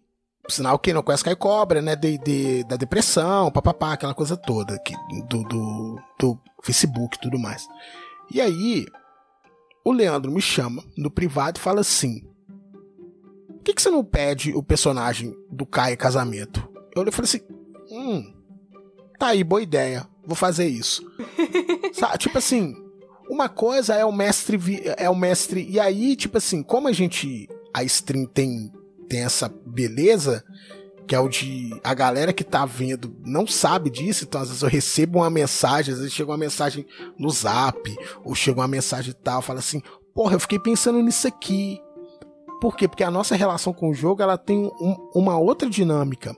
[0.48, 4.78] sinal quem não conhece Caio Cobra, né, de, de da depressão, papapá, aquela coisa toda
[4.78, 4.94] que,
[5.28, 7.66] do, do, do Facebook e tudo mais.
[8.30, 8.86] E aí,
[9.84, 12.26] o Leandro me chama no privado e fala assim:
[13.48, 16.66] Por que, que você não pede o personagem do Caio casamento?
[16.96, 17.40] Eu e falei assim:
[17.90, 18.34] Hum,
[19.18, 21.04] tá aí, boa ideia, vou fazer isso.
[21.92, 22.74] Sabe, tipo assim,
[23.28, 24.58] uma coisa é o mestre.
[24.96, 25.66] É o mestre.
[25.68, 27.48] E aí, tipo assim, como a gente.
[27.76, 28.72] A stream tem,
[29.08, 30.44] tem essa beleza
[31.06, 34.62] que é o de a galera que tá vendo não sabe disso, então às vezes
[34.62, 36.86] eu recebo uma mensagem, às vezes chega uma mensagem
[37.18, 37.78] no zap,
[38.24, 39.82] ou chega uma mensagem tal, fala assim,
[40.14, 41.80] porra, eu fiquei pensando nisso aqui.
[42.60, 42.88] Por quê?
[42.88, 46.34] Porque a nossa relação com o jogo ela tem um, uma outra dinâmica.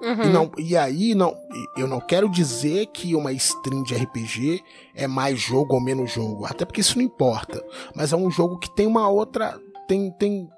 [0.00, 0.22] Uhum.
[0.22, 1.34] E, não, e aí, não,
[1.76, 4.62] eu não quero dizer que uma stream de RPG
[4.94, 7.64] é mais jogo ou menos jogo, até porque isso não importa.
[7.94, 9.58] Mas é um jogo que tem uma outra.
[9.88, 10.48] Tem, tem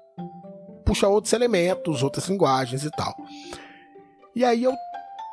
[0.89, 3.15] puxa outros elementos, outras linguagens e tal.
[4.35, 4.73] E aí eu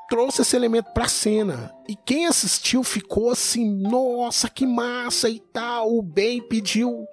[0.07, 1.75] trouxe esse elemento pra cena.
[1.88, 5.97] E quem assistiu ficou assim, nossa, que massa e tal.
[5.97, 7.07] O Ben pediu.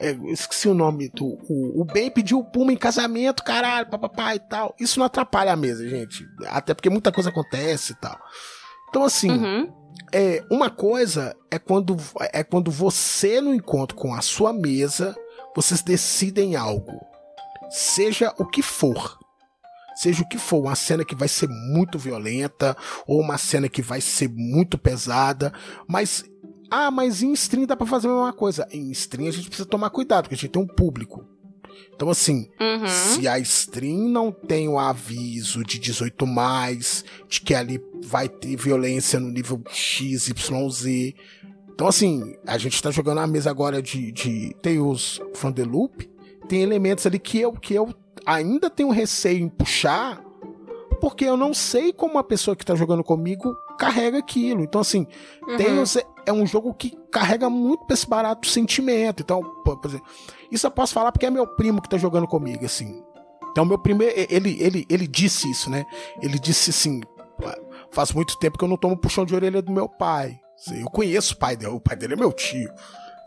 [0.00, 1.26] É, esqueci o nome do.
[1.46, 4.74] O, o Ben pediu o Puma em casamento, caralho, papapá e tal.
[4.80, 6.26] Isso não atrapalha a mesa, gente.
[6.46, 8.18] Até porque muita coisa acontece e tal.
[8.88, 9.30] Então, assim.
[9.30, 9.84] Uhum.
[10.12, 11.96] É, uma coisa é quando,
[12.32, 15.16] é quando você, no encontro com a sua mesa,
[15.54, 17.13] vocês decidem algo
[17.74, 19.18] seja o que for.
[19.96, 23.82] Seja o que for, uma cena que vai ser muito violenta, ou uma cena que
[23.82, 25.52] vai ser muito pesada,
[25.86, 26.24] mas.
[26.70, 28.66] Ah, mas em stream dá pra fazer a mesma coisa.
[28.72, 31.24] Em stream a gente precisa tomar cuidado, porque a gente tem um público.
[31.94, 32.88] Então, assim, uhum.
[32.88, 38.56] se a stream não tem o aviso de 18 mais, de que ali vai ter
[38.56, 41.14] violência no nível XYZ.
[41.72, 46.13] Então, assim, a gente tá jogando a mesa agora de, de Tales from the Loop
[46.48, 47.92] tem elementos ali que eu, que eu
[48.26, 50.22] ainda tenho receio em puxar,
[51.00, 54.62] porque eu não sei como a pessoa que está jogando comigo carrega aquilo.
[54.62, 55.06] Então, assim,
[55.46, 55.56] uhum.
[55.56, 55.68] tem,
[56.26, 59.22] é um jogo que carrega muito pra esse barato sentimento.
[59.22, 60.06] Então, por exemplo,
[60.50, 63.02] isso eu posso falar porque é meu primo que está jogando comigo, assim.
[63.50, 64.14] Então, meu primeiro.
[64.30, 65.84] Ele, ele, ele disse isso, né?
[66.20, 67.00] Ele disse assim:
[67.90, 70.40] faz muito tempo que eu não tomo puxão de orelha do meu pai.
[70.72, 72.70] Eu conheço o pai dele, o pai dele é meu tio.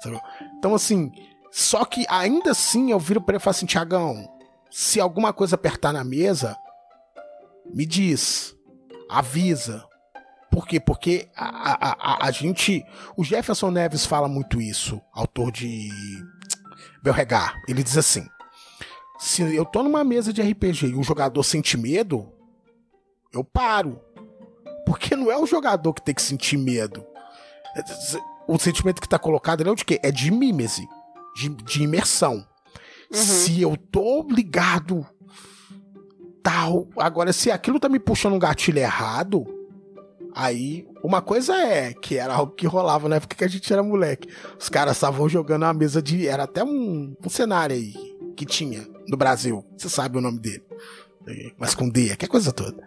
[0.01, 0.19] Sabe?
[0.57, 1.11] Então, assim,
[1.57, 4.29] só que ainda assim eu viro para ele e falo assim: Tiagão,
[4.69, 6.55] se alguma coisa apertar na mesa,
[7.73, 8.55] me diz,
[9.09, 9.83] avisa.
[10.51, 10.79] Por quê?
[10.79, 12.85] Porque a, a, a, a gente.
[13.17, 15.89] O Jefferson Neves fala muito isso, autor de
[17.01, 17.59] Belregar.
[17.67, 18.27] Ele diz assim:
[19.17, 22.31] se eu tô numa mesa de RPG e um jogador sente medo,
[23.33, 23.99] eu paro.
[24.85, 27.03] Porque não é o jogador que tem que sentir medo.
[28.47, 29.99] O sentimento que tá colocado é de quê?
[30.03, 30.87] É de mímese
[31.37, 32.45] de, de imersão.
[33.13, 33.17] Uhum.
[33.17, 35.05] Se eu tô ligado
[36.41, 39.45] tal, agora se aquilo tá me puxando um gatilho errado,
[40.33, 43.83] aí uma coisa é que era algo que rolava na época que a gente era
[43.83, 44.27] moleque.
[44.59, 47.93] Os caras estavam jogando a mesa de era até um, um cenário aí
[48.35, 49.63] que tinha no Brasil.
[49.77, 50.63] Você sabe o nome dele.
[51.57, 52.81] Mas com D, que coisa toda.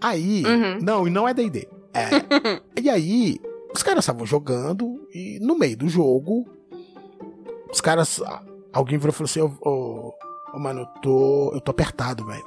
[0.00, 0.78] Aí, uhum.
[0.82, 1.68] não, e não é D&D.
[1.94, 2.08] É,
[2.80, 3.38] e aí,
[3.74, 6.57] os caras estavam jogando e no meio do jogo,
[7.70, 8.20] os caras.
[8.72, 10.14] Alguém virou e falou assim: Ô, oh,
[10.54, 11.50] oh, mano, eu tô.
[11.54, 12.44] Eu tô apertado, velho.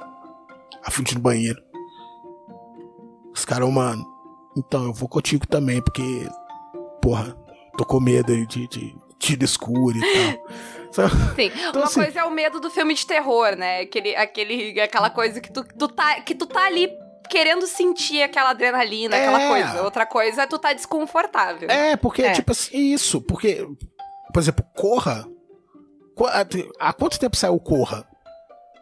[0.84, 1.60] A frente do banheiro.
[3.34, 4.04] Os caras, oh, mano.
[4.56, 6.26] Então, eu vou contigo também, porque.
[7.00, 7.36] Porra,
[7.76, 10.48] tô com medo de, de, tiro escuro e tal.
[11.34, 11.50] Sim.
[11.56, 13.80] Então, Uma assim- coisa é o medo do filme de terror, né?
[13.80, 16.88] Aquele, aquele, aquela coisa que tu, tu tá, que tu tá ali
[17.30, 19.48] querendo sentir aquela adrenalina, aquela É.
[19.48, 19.82] coisa.
[19.84, 21.68] Outra coisa é tu tá desconfortável.
[21.70, 22.32] É, porque, É.
[22.32, 23.66] tipo assim, isso, porque,
[24.32, 25.26] por exemplo, Corra.
[26.78, 28.06] há- quanto tempo saiu o Corra?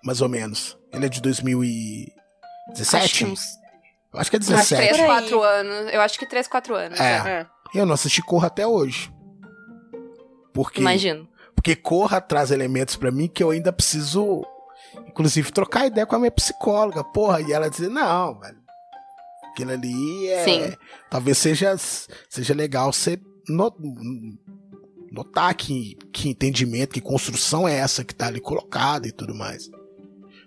[0.04, 0.78] Mais ou menos.
[0.92, 2.96] Ele é de 2017?
[3.04, 3.60] Acho que uns
[4.12, 4.82] Acho que é uns 17.
[4.82, 5.06] 3, Por aí.
[5.06, 5.92] 4 anos.
[5.92, 6.98] Eu acho que 3, 4 anos.
[6.98, 7.40] É.
[7.40, 7.46] É.
[7.74, 9.12] Eu não assisti Corra até hoje.
[10.52, 11.28] Porque, Imagino.
[11.54, 14.44] porque Corra traz elementos pra mim que eu ainda preciso,
[15.06, 17.04] inclusive, trocar ideia com a minha psicóloga.
[17.04, 18.58] Porra, e ela dizer, não, velho.
[19.52, 20.44] Aquilo ali é.
[20.44, 20.76] Sim.
[21.08, 21.76] Talvez seja,
[22.28, 23.72] seja legal você no-
[25.10, 29.70] notar que, que entendimento, que construção é essa que tá ali colocada e tudo mais.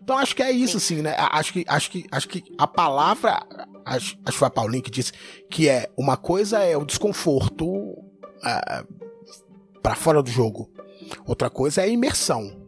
[0.01, 1.15] Então acho que é isso, assim, né?
[1.17, 3.45] Acho que, acho que, acho que a palavra.
[3.85, 5.11] Acho, acho que foi a Paulinha que disse
[5.49, 7.65] que é uma coisa é o desconforto
[8.41, 8.85] ah,
[9.81, 10.69] para fora do jogo.
[11.25, 12.61] Outra coisa é a imersão.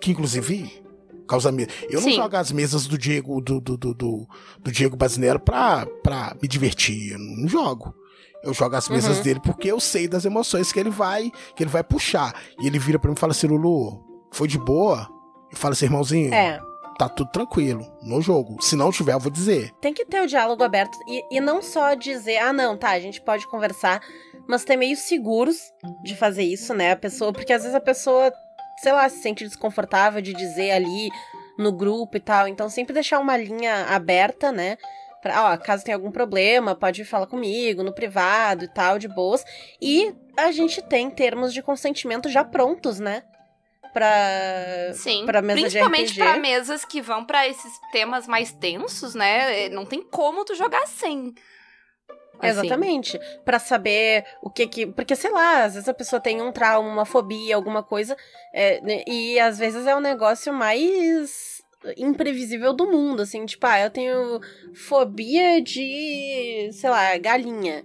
[0.00, 0.82] Que inclusive
[1.26, 1.72] causa medo.
[1.88, 2.16] Eu não Sim.
[2.16, 4.28] jogo as mesas do Diego do, do, do, do,
[4.60, 7.12] do Diego Basinero pra, pra me divertir.
[7.12, 7.94] Eu não jogo.
[8.42, 9.22] Eu jogo as mesas Uhum.
[9.22, 12.34] dele porque eu sei das emoções que ele vai que ele vai puxar.
[12.60, 14.02] E ele vira pra mim e fala assim, Lulu,
[14.32, 15.08] foi de boa?
[15.50, 16.60] Eu falo assim, irmãozinho, É.
[16.98, 18.60] tá tudo tranquilo no jogo.
[18.62, 19.70] Se não tiver, eu vou dizer.
[19.80, 23.00] Tem que ter o diálogo aberto e, e não só dizer, ah, não, tá, a
[23.00, 24.00] gente pode conversar,
[24.48, 25.56] mas ter meios seguros
[26.02, 26.92] de fazer isso, né?
[26.92, 28.32] A pessoa, porque às vezes a pessoa,
[28.82, 31.08] sei lá, se sente desconfortável de dizer ali
[31.58, 32.48] no grupo e tal.
[32.48, 34.76] Então sempre deixar uma linha aberta, né?
[35.22, 39.44] Pra, ó, caso tenha algum problema, pode falar comigo no privado e tal, de boas.
[39.80, 43.22] E a gente tem termos de consentimento já prontos, né?
[43.92, 44.92] Pra.
[44.94, 45.24] Sim.
[45.26, 46.18] pra mesa Principalmente RPG.
[46.18, 49.68] pra mesas que vão pra esses temas mais tensos, né?
[49.68, 51.34] Não tem como tu jogar sem.
[52.40, 52.48] Assim.
[52.48, 53.20] Exatamente.
[53.44, 54.86] Pra saber o que que.
[54.86, 58.16] Porque, sei lá, às vezes a pessoa tem um trauma, uma fobia, alguma coisa.
[58.52, 61.51] é, né, e às vezes é o negócio mais
[61.96, 63.44] imprevisível do mundo, assim.
[63.46, 64.40] Tipo, ah, eu tenho
[64.74, 66.70] fobia de.
[66.72, 67.84] sei lá, galinha.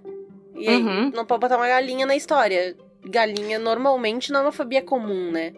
[0.56, 1.10] E aí, Uhum.
[1.14, 2.76] não pode botar uma galinha na história.
[3.04, 5.52] Galinha normalmente não é uma fobia comum, né?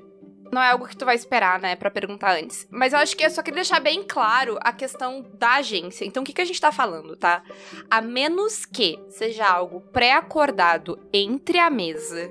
[0.53, 2.67] Não é algo que tu vai esperar, né, Pra perguntar antes.
[2.71, 6.05] Mas eu acho que eu só queria deixar bem claro a questão da agência.
[6.05, 7.43] Então, o que, que a gente tá falando, tá?
[7.89, 12.29] A menos que seja algo pré-acordado entre a mesa,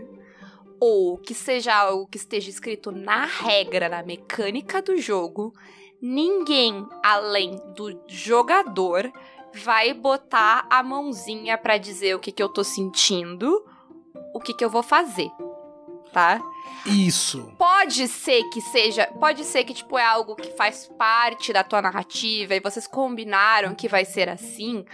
[0.82, 5.54] ou que seja algo que esteja escrito na regra, na mecânica do jogo,
[6.02, 9.12] ninguém além do jogador
[9.54, 13.66] vai botar a mãozinha pra dizer o que, que eu tô sentindo,
[14.34, 15.30] o que, que eu vou fazer,
[16.14, 16.42] tá?
[16.86, 17.52] Isso.
[17.58, 21.82] Pode ser que seja, pode ser que tipo é algo que faz parte da tua
[21.82, 24.86] narrativa e vocês combinaram que vai ser assim.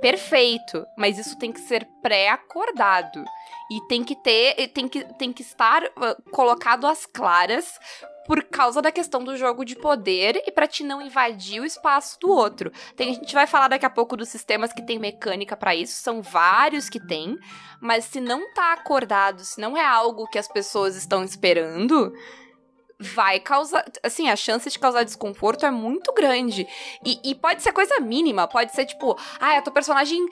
[0.00, 3.22] Perfeito, mas isso tem que ser pré-acordado
[3.70, 7.78] e tem que ter, tem que tem que estar ah, colocado às claras
[8.30, 12.16] por causa da questão do jogo de poder e pra te não invadir o espaço
[12.20, 12.70] do outro.
[12.94, 16.00] Tem, a gente vai falar daqui a pouco dos sistemas que tem mecânica pra isso,
[16.00, 17.36] são vários que tem,
[17.80, 22.12] mas se não tá acordado, se não é algo que as pessoas estão esperando,
[23.00, 23.84] vai causar.
[24.00, 26.68] Assim, a chance de causar desconforto é muito grande.
[27.04, 30.24] E, e pode ser coisa mínima, pode ser tipo, ah, a tua personagem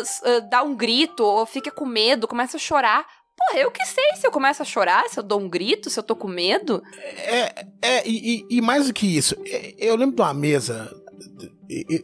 [0.00, 3.04] s- ah, dá um grito, ou fica com medo, começa a chorar.
[3.38, 5.98] Porra, eu que sei se eu começo a chorar, se eu dou um grito, se
[5.98, 6.82] eu tô com medo.
[7.16, 10.90] É, é e, e- e mais do que isso, é, eu lembro de uma mesa.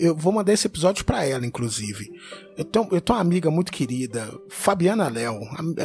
[0.00, 2.10] Eu vou mandar esse episódio pra ela, inclusive.
[2.56, 5.38] Eu tenho, eu tenho uma amiga muito querida, Fabiana Léo,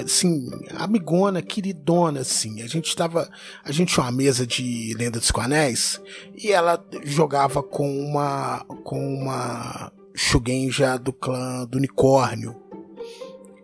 [0.04, 2.62] assim, amigona, queridona, assim.
[2.64, 3.30] A gente tava.
[3.64, 6.02] A gente tinha uma mesa de Lenda dos Anéis
[6.36, 8.66] e ela jogava com uma.
[8.84, 12.56] com uma Shugenja do clã do unicórnio.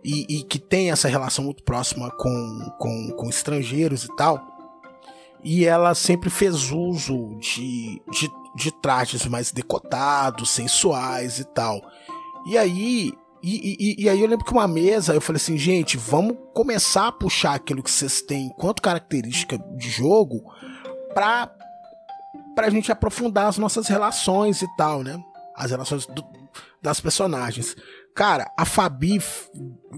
[0.04, 4.38] E, e que tem essa relação muito próxima com, com, com estrangeiros e tal.
[5.42, 11.80] E ela sempre fez uso de, de, de trajes mais decotados, sensuais e tal.
[12.46, 13.12] E aí.
[13.46, 17.08] E, e- e aí eu lembro que uma mesa eu falei assim, gente, vamos começar
[17.08, 20.42] a puxar aquilo que vocês têm enquanto característica de jogo
[21.12, 21.50] pra,
[22.54, 25.22] pra gente aprofundar as nossas relações e tal, né?
[25.54, 26.24] As relações do-
[26.80, 27.76] das personagens.
[28.14, 29.18] Cara, a Fabi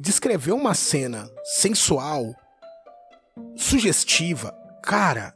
[0.00, 2.34] descreveu uma cena sensual,
[3.54, 5.34] sugestiva, cara,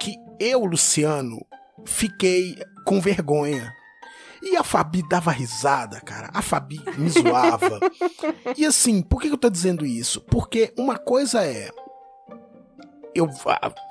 [0.00, 1.44] que eu, Luciano,
[1.84, 3.70] fiquei com vergonha.
[4.42, 6.30] E a Fabi dava risada, cara.
[6.32, 7.78] A Fabi me zoava.
[8.56, 10.22] e assim, por que eu tô dizendo isso?
[10.22, 11.70] Porque uma coisa é.
[13.14, 13.28] Eu,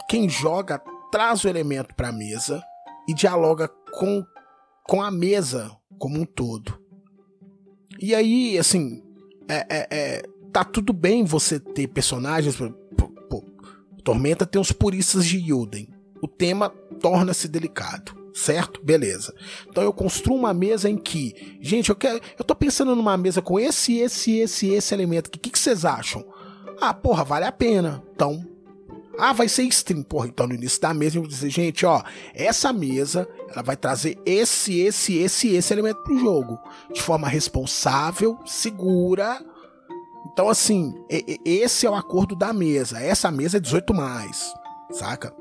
[0.09, 2.61] quem joga traz o elemento pra mesa
[3.07, 4.25] e dialoga com,
[4.87, 6.80] com a mesa como um todo.
[8.01, 9.01] E aí, assim,
[9.47, 12.55] é, é- é, tá tudo bem você ter personagens.
[12.55, 12.71] por-
[14.03, 15.87] Tormenta tem os puristas de Yuden.
[16.23, 18.81] O tema torna-se delicado certo?
[18.83, 19.33] Beleza.
[19.69, 23.41] Então eu construo uma mesa em que, gente, eu quero, eu tô pensando numa mesa
[23.41, 25.27] com esse, esse, esse, esse elemento.
[25.27, 26.25] O que, que vocês acham?
[26.79, 28.01] Ah, porra, vale a pena.
[28.15, 28.43] Então,
[29.17, 30.03] ah, vai ser stream.
[30.03, 32.01] Porra, então no início da mesa eu vou dizer, gente, ó,
[32.33, 36.59] essa mesa, ela vai trazer esse, esse, esse, esse elemento pro jogo.
[36.91, 39.43] De forma responsável, segura.
[40.31, 40.93] Então, assim,
[41.45, 42.99] esse é o acordo da mesa.
[42.99, 44.53] Essa mesa é 18 mais,
[44.91, 45.35] saca?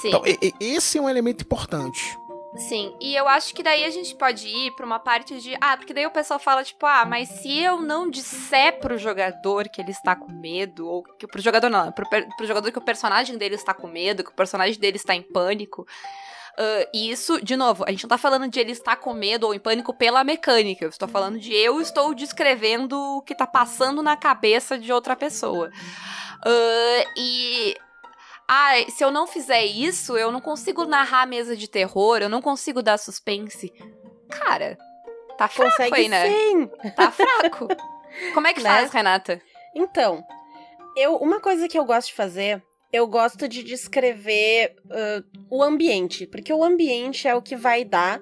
[0.00, 0.08] Sim.
[0.08, 0.22] Então,
[0.60, 2.18] esse é um elemento importante.
[2.56, 5.56] Sim, e eu acho que daí a gente pode ir pra uma parte de.
[5.60, 9.68] Ah, porque daí o pessoal fala, tipo, ah, mas se eu não disser pro jogador
[9.68, 12.84] que ele está com medo, ou que pro jogador não, pro, pro jogador que o
[12.84, 15.86] personagem dele está com medo, que o personagem dele está em pânico.
[16.58, 19.54] Uh, isso, de novo, a gente não tá falando de ele estar com medo ou
[19.54, 20.84] em pânico pela mecânica.
[20.84, 25.14] Eu estou falando de eu estou descrevendo o que tá passando na cabeça de outra
[25.14, 25.70] pessoa.
[26.44, 27.76] Uh, e
[28.52, 32.42] ah, se eu não fizer isso, eu não consigo narrar mesa de terror, eu não
[32.42, 33.72] consigo dar suspense.
[34.28, 34.76] Cara,
[35.38, 36.28] tá fraco Consegue aí, né?
[36.28, 36.66] Sim.
[36.96, 37.68] Tá fraco.
[38.34, 38.68] Como é que Né?
[38.68, 39.40] faz, Renata?
[39.72, 40.24] Então,
[40.96, 42.60] eu, uma coisa que eu gosto de fazer,
[42.92, 48.20] eu gosto de descrever uh, o ambiente, porque o ambiente é o que vai dar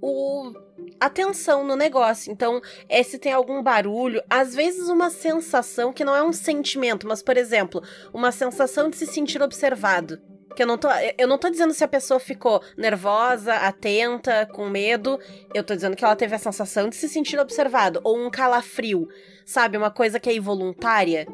[0.00, 0.54] o
[1.00, 2.32] atenção no negócio.
[2.32, 7.06] Então, é se tem algum barulho, às vezes uma sensação que não é um sentimento,
[7.06, 10.20] mas por exemplo, uma sensação de se sentir observado.
[10.56, 14.68] Que eu não tô, eu não tô dizendo se a pessoa ficou nervosa, atenta, com
[14.70, 15.18] medo.
[15.52, 19.08] Eu tô dizendo que ela teve a sensação de se sentir observado ou um calafrio,
[19.44, 21.26] sabe, uma coisa que é involuntária.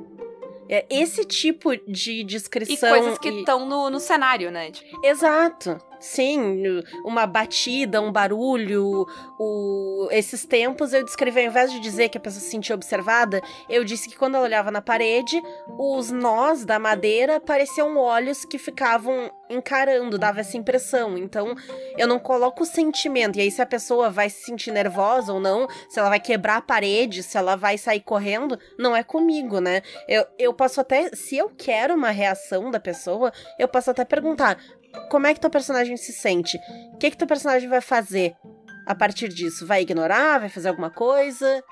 [0.71, 4.71] É esse tipo de E descrição coisas que e- estão no, no cenário, né?
[4.71, 5.77] Tipo, Exato.
[6.01, 9.07] Sim, uma batida, um barulho,
[9.39, 10.09] o...
[10.11, 13.85] esses tempos eu descrevi, ao invés de dizer que a pessoa se sentia observada, eu
[13.85, 15.41] disse que quando ela olhava na parede,
[15.79, 21.19] os nós da madeira pareciam olhos que ficavam encarando, dava essa impressão.
[21.19, 21.55] Então,
[21.99, 23.39] eu não coloco o sentimento.
[23.39, 26.59] E aí, se a pessoa vai se sentir nervosa ou não, se ela vai quebrar
[26.59, 29.83] a parede, se ela vai sair correndo, não é comigo, né?
[30.09, 34.57] Eu, eu posso até, se eu quero uma reação da pessoa, eu posso até perguntar:
[35.09, 36.59] como é que teu personagem se sente?
[36.95, 38.37] O que que teu personagem vai fazer
[38.87, 39.67] a partir disso?
[39.67, 40.41] Vai ignorar?
[40.41, 41.63] Vai fazer alguma coisa?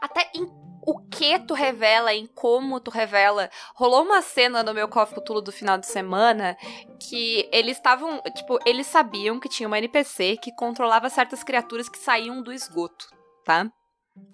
[0.00, 0.48] até em
[0.86, 3.50] o que tu revela, em como tu revela.
[3.74, 6.56] Rolou uma cena no meu Coffee Cthulhu do final de semana
[6.98, 11.98] que eles estavam, tipo, eles sabiam que tinha uma NPC que controlava certas criaturas que
[11.98, 13.06] saíam do esgoto,
[13.44, 13.70] tá?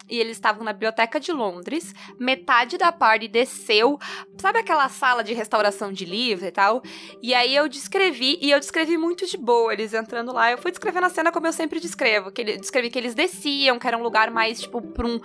[0.07, 3.97] E eles estavam na biblioteca de Londres, metade da party desceu,
[4.39, 6.83] sabe aquela sala de restauração de livro e tal?
[7.23, 10.51] E aí eu descrevi, e eu descrevi muito de boa, eles entrando lá.
[10.51, 13.79] Eu fui descrevendo a cena como eu sempre descrevo, que ele, descrevi que eles desciam,
[13.79, 15.19] que era um lugar mais, tipo, pra um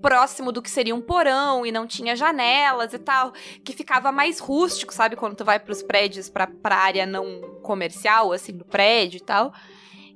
[0.00, 3.32] próximo do que seria um porão e não tinha janelas e tal,
[3.64, 8.32] que ficava mais rústico, sabe, quando tu vai pros prédios pra, pra área não comercial,
[8.32, 9.52] assim, do prédio e tal.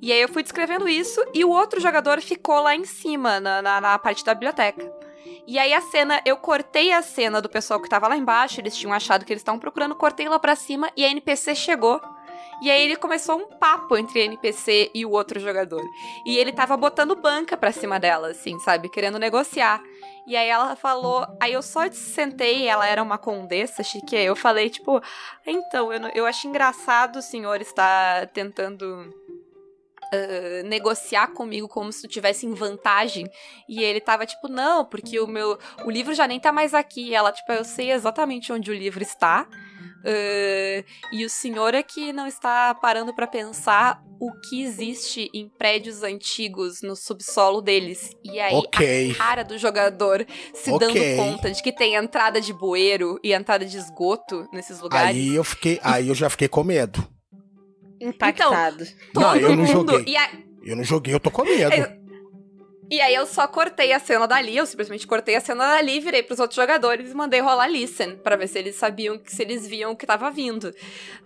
[0.01, 3.61] E aí eu fui descrevendo isso e o outro jogador ficou lá em cima, na,
[3.61, 4.91] na, na parte da biblioteca.
[5.47, 8.77] E aí a cena, eu cortei a cena do pessoal que tava lá embaixo, eles
[8.77, 12.01] tinham achado que eles estavam procurando, cortei lá pra cima e a NPC chegou.
[12.63, 15.83] E aí ele começou um papo entre a NPC e o outro jogador.
[16.27, 18.91] E ele tava botando banca pra cima dela, assim, sabe?
[18.91, 19.83] Querendo negociar.
[20.27, 21.27] E aí ela falou.
[21.41, 24.15] Aí eu só sentei, ela era uma condessa chique.
[24.15, 25.03] Eu falei, tipo,
[25.47, 29.11] então, eu, eu acho engraçado o senhor estar tentando.
[30.13, 33.27] Ah, negociar comigo como se tu tivesse em vantagem.
[33.69, 35.59] E ele tava tipo, não, porque o meu.
[35.85, 37.09] O livro já nem tá mais aqui.
[37.09, 39.47] E ela, tipo, eu sei exatamente onde o livro está.
[40.05, 45.49] ah, e o senhor é que não está parando pra pensar o que existe em
[45.49, 48.11] prédios antigos no subsolo deles.
[48.23, 49.13] E aí Ok.
[49.13, 50.79] a cara do jogador se Ok.
[50.79, 55.17] dando conta de que tem entrada de bueiro e entrada de esgoto nesses lugares.
[55.17, 57.03] Aí eu fiquei, aí eu já fiquei com medo.
[58.01, 58.85] Impactado.
[59.15, 60.05] Não, eu não mundo- joguei.
[60.15, 60.31] E, a-
[60.65, 61.73] Eu não joguei, eu tô com medo.
[61.73, 61.99] É,
[62.91, 66.23] e aí eu só cortei a cena dali, eu simplesmente cortei a cena dali, virei
[66.25, 69.93] pros outros jogadores e mandei rolar listen pra ver se eles sabiam, se eles viam
[69.93, 70.75] o que tava vindo,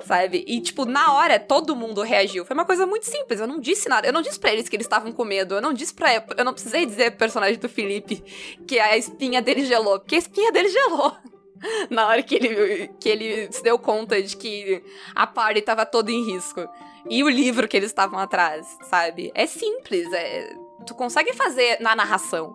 [0.04, 0.44] sabe?
[0.46, 2.44] E tipo, na hora todo mundo reagiu.
[2.44, 4.06] Foi uma coisa muito simples, eu não disse nada.
[4.06, 6.44] Eu não disse pra eles que eles estavam com medo, eu não disse pra eu
[6.44, 8.22] não precisei dizer pro personagem do Felipe
[8.68, 11.16] que a espinha dele gelou, porque a espinha dele gelou.
[11.90, 14.82] Na hora que ele, que ele se deu conta de que
[15.14, 16.66] a party tava toda em risco.
[17.08, 19.30] E o livro que eles estavam atrás, sabe?
[19.34, 20.54] É simples, é,
[20.86, 22.54] tu consegue fazer na narração.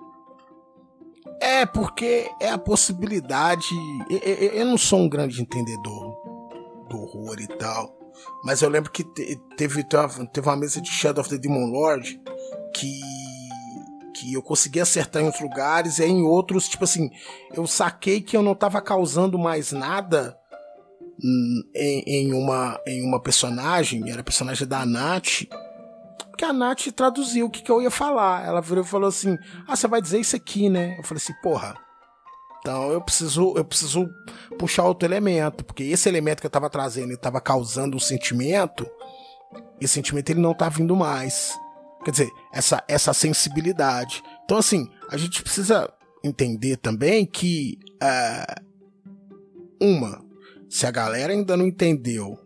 [1.41, 3.65] É, porque é a possibilidade.
[4.09, 6.17] Eu, eu- eu não sou um grande entendedor
[6.89, 7.95] do horror e tal.
[8.43, 12.19] Mas eu lembro que te- teve, teve uma mesa de Shadow of the Demon Lord
[12.75, 12.91] que.
[14.13, 17.09] Que eu consegui acertar em outros lugares, e em outros, tipo assim,
[17.53, 20.37] eu saquei que eu não tava causando mais nada
[21.75, 25.43] em, em uma, em uma personagem, era a personagem da Nath,
[26.39, 28.45] que a Nath traduziu o que, que eu ia falar.
[28.47, 29.37] Ela virou e falou assim:
[29.67, 30.95] Ah, você vai dizer isso aqui, né?
[30.97, 31.75] Eu falei assim, porra.
[32.59, 34.09] Então eu preciso, eu preciso
[34.57, 38.89] puxar outro elemento, porque esse elemento que eu tava trazendo e tava causando um sentimento,
[39.81, 41.57] esse sentimento ele não tá vindo mais.
[42.03, 44.23] Quer dizer, essa, essa sensibilidade.
[44.45, 45.91] Então, assim, a gente precisa
[46.23, 48.63] entender também que, uh,
[49.81, 50.23] uma,
[50.69, 52.37] se a galera ainda não entendeu,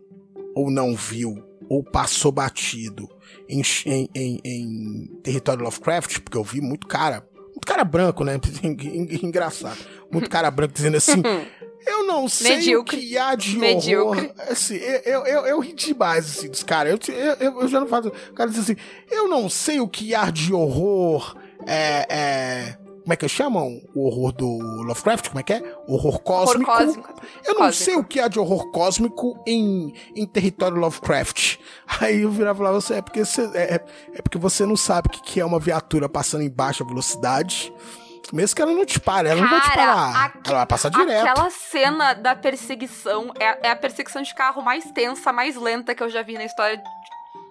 [0.54, 3.08] ou não viu, ou passou batido
[3.48, 8.38] em, em, em, em território Lovecraft, porque eu vi muito cara, muito cara branco, né?
[9.22, 9.78] Engraçado.
[10.10, 11.22] Muito cara branco dizendo assim.
[11.86, 12.96] Eu não sei Medíocre.
[12.96, 14.26] o que há de Medíocre.
[14.26, 14.34] horror.
[14.50, 16.98] Assim, eu, eu, eu, ri demais assim, dos caras.
[17.08, 18.08] Eu, eu, eu, já não faço.
[18.08, 18.76] O cara diz assim:
[19.10, 21.36] eu não sei o que há de horror.
[21.66, 24.46] É, é, como é que chamam o horror do
[24.82, 25.28] Lovecraft?
[25.28, 25.76] Como é que é?
[25.86, 26.70] Horror cósmico.
[26.70, 27.14] Horror cósmico.
[27.44, 27.84] Eu não cósmico.
[27.84, 31.58] sei o que há de horror cósmico em, em território Lovecraft.
[32.00, 35.08] Aí eu virava e falava assim, é porque você, é, é porque você não sabe
[35.08, 37.70] o que, que é uma viatura passando em baixa velocidade.
[38.32, 40.16] Mesmo que ela não te pare, ela Cara, não vai te parar.
[40.16, 41.26] A, ela vai passar direto.
[41.26, 46.02] Aquela cena da perseguição é, é a perseguição de carro mais tensa, mais lenta que
[46.02, 46.82] eu já vi na história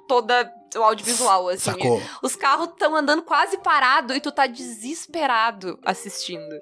[0.08, 1.72] toda o audiovisual, assim.
[1.72, 2.02] Sacou.
[2.22, 6.56] Os carros estão andando quase parado e tu tá desesperado assistindo.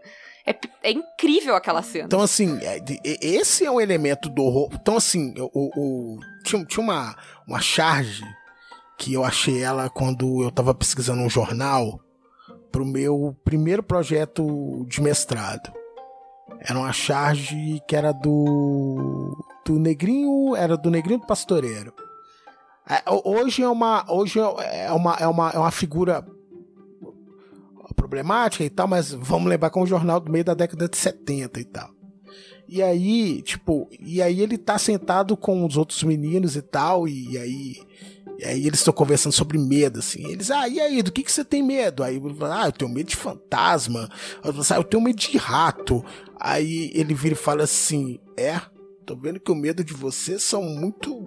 [0.45, 2.05] É, é, incrível aquela cena.
[2.05, 2.79] Então, assim, é,
[3.21, 4.69] esse é um elemento do horror.
[4.73, 7.15] Então, assim, o, o, tinha, tinha uma,
[7.47, 8.23] uma charge
[8.97, 11.99] que eu achei ela quando eu tava pesquisando um jornal
[12.71, 15.71] pro meu primeiro projeto de mestrado.
[16.59, 19.35] Era uma charge que era do.
[19.65, 20.55] do Negrinho.
[20.55, 21.93] Era do Negrinho do Pastoreiro.
[22.89, 24.05] É, hoje é uma.
[24.11, 26.25] Hoje é uma, é uma, é uma figura
[27.95, 30.97] problemática e tal, mas vamos lembrar que é um jornal do meio da década de
[30.97, 31.89] 70 e tal.
[32.67, 37.37] E aí, tipo, e aí ele tá sentado com os outros meninos e tal, e
[37.37, 37.75] aí,
[38.41, 40.27] e aí eles estão conversando sobre medo, assim.
[40.27, 42.03] Eles, ah, e aí, do que, que você tem medo?
[42.03, 44.09] Aí, ah, eu tenho medo de fantasma,
[44.43, 46.03] ah, eu tenho medo de rato.
[46.39, 48.59] Aí ele vira e fala assim: é,
[49.05, 51.23] tô vendo que o medo de vocês são muito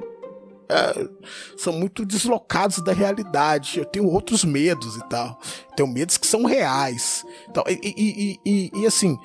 [0.68, 1.08] é,
[1.56, 3.78] são muito deslocados da realidade.
[3.78, 5.38] Eu tenho outros medos e tal.
[5.76, 7.24] Tenho medos que são reais.
[7.48, 9.16] Então, e, e, e, e assim.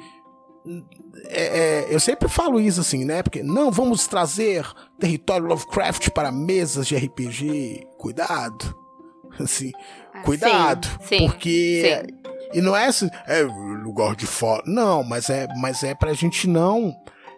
[1.26, 3.24] É, é, eu sempre falo isso assim, né?
[3.24, 4.66] Porque não vamos trazer
[5.00, 7.88] território Lovecraft para mesas de RPG.
[7.98, 8.78] Cuidado.
[9.40, 9.72] Assim,
[10.14, 10.86] ah, cuidado.
[11.02, 12.04] Sim, sim, porque.
[12.06, 12.20] Sim.
[12.52, 14.64] E não é assim, é lugar de fora.
[14.66, 16.94] Não, mas é, mas é pra gente não.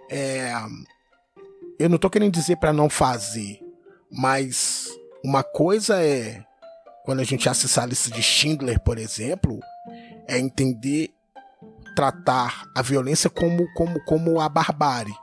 [0.09, 0.53] É,
[1.77, 3.59] eu não tô querendo dizer para não fazer.
[4.09, 4.87] Mas
[5.23, 6.43] uma coisa é
[7.03, 9.59] quando a gente acessar a lista de Schindler, por exemplo,
[10.27, 11.13] é entender
[11.95, 15.13] tratar a violência como como como a barbárie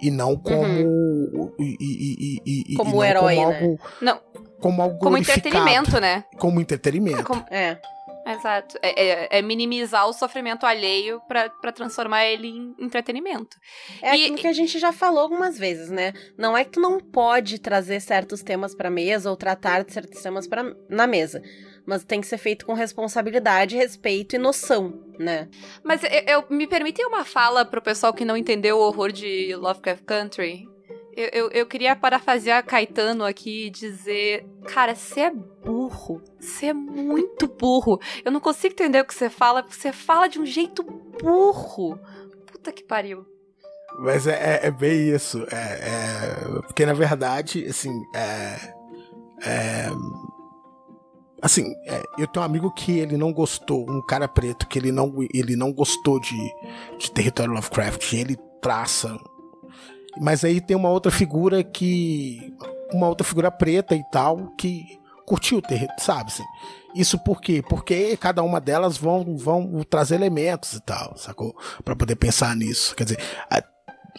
[0.00, 1.54] e não como uhum.
[1.58, 3.58] e, e, e, como herói, como né?
[3.58, 4.20] algo, não
[4.60, 6.24] como algo como entretenimento, né?
[6.38, 7.20] Como entretenimento.
[7.20, 7.80] É, como, é.
[8.26, 8.78] Exato.
[8.80, 13.58] É, é, é, minimizar o sofrimento alheio para transformar ele em entretenimento.
[14.00, 16.14] É e, aquilo que a gente já falou algumas vezes, né?
[16.38, 20.22] Não é que tu não pode trazer certos temas pra mesa ou tratar de certos
[20.22, 21.42] temas pra, na mesa.
[21.86, 25.48] Mas tem que ser feito com responsabilidade, respeito e noção, né?
[25.82, 29.54] Mas eu, eu me permitem uma fala pro pessoal que não entendeu o horror de
[29.54, 30.68] Lovecraft Country?
[31.16, 36.20] Eu, eu, eu, queria parafrasear Caetano aqui e dizer: Cara, você é burro.
[36.40, 38.00] Você é muito burro.
[38.24, 41.98] Eu não consigo entender o que você fala, você fala de um jeito burro.
[42.46, 43.24] Puta que pariu.
[43.98, 45.46] Mas é, é, é bem isso.
[45.50, 48.74] É, é, porque, na verdade, assim, é.
[51.44, 54.90] Assim, é, eu tenho um amigo que ele não gostou, um cara preto, que ele
[54.90, 56.36] não, ele não gostou de,
[56.98, 58.12] de Território Lovecraft.
[58.14, 59.16] Ele traça
[60.20, 62.54] mas aí tem uma outra figura que.
[62.92, 66.30] Uma outra figura preta e tal, que curtiu o terreno, sabe?
[66.30, 66.44] Assim.
[66.94, 67.62] Isso por quê?
[67.68, 71.56] Porque cada uma delas vão, vão trazer elementos e tal, sacou?
[71.84, 72.94] Pra poder pensar nisso.
[72.94, 73.18] Quer dizer.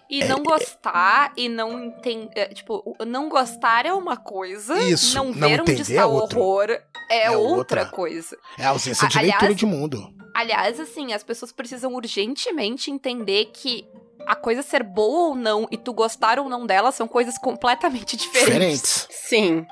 [0.09, 2.31] E é, não gostar é, e não entender.
[2.35, 4.77] É, tipo, não gostar é uma coisa.
[4.83, 5.15] Isso.
[5.15, 8.37] Não ver onde está é o horror é, é outra, outra, coisa.
[8.57, 10.13] É a ausência de aliás, leitura de mundo.
[10.33, 13.87] Aliás, assim, as pessoas precisam urgentemente entender que
[14.27, 18.17] a coisa ser boa ou não e tu gostar ou não dela são coisas completamente
[18.17, 18.53] diferentes.
[18.53, 19.07] Diferentes.
[19.11, 19.65] Sim,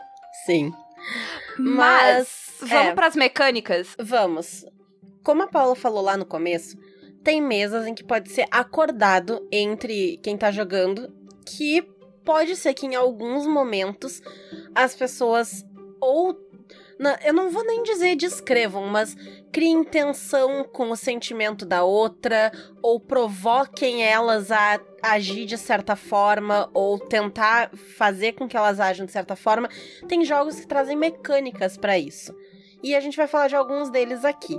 [0.46, 0.74] sim.
[1.60, 2.28] Mas,
[2.62, 3.96] Mas vamos é, para as mecânicas?
[4.00, 4.66] Vamos.
[5.24, 6.78] Como a Paula falou lá no começo,
[7.24, 11.12] tem mesas em que pode ser acordado entre quem tá jogando
[11.46, 11.82] que
[12.24, 14.22] pode ser que em alguns momentos
[14.74, 15.66] as pessoas
[16.00, 16.38] ou
[17.26, 19.16] eu não vou nem dizer descrevam, mas
[19.52, 22.52] criem tensão com o sentimento da outra
[22.82, 29.06] ou provoquem elas a, agir de certa forma ou tentar fazer com que elas ajam
[29.06, 29.68] de certa forma,
[30.08, 32.34] tem jogos que trazem mecânicas para isso.
[32.82, 34.58] E a gente vai falar de alguns deles aqui.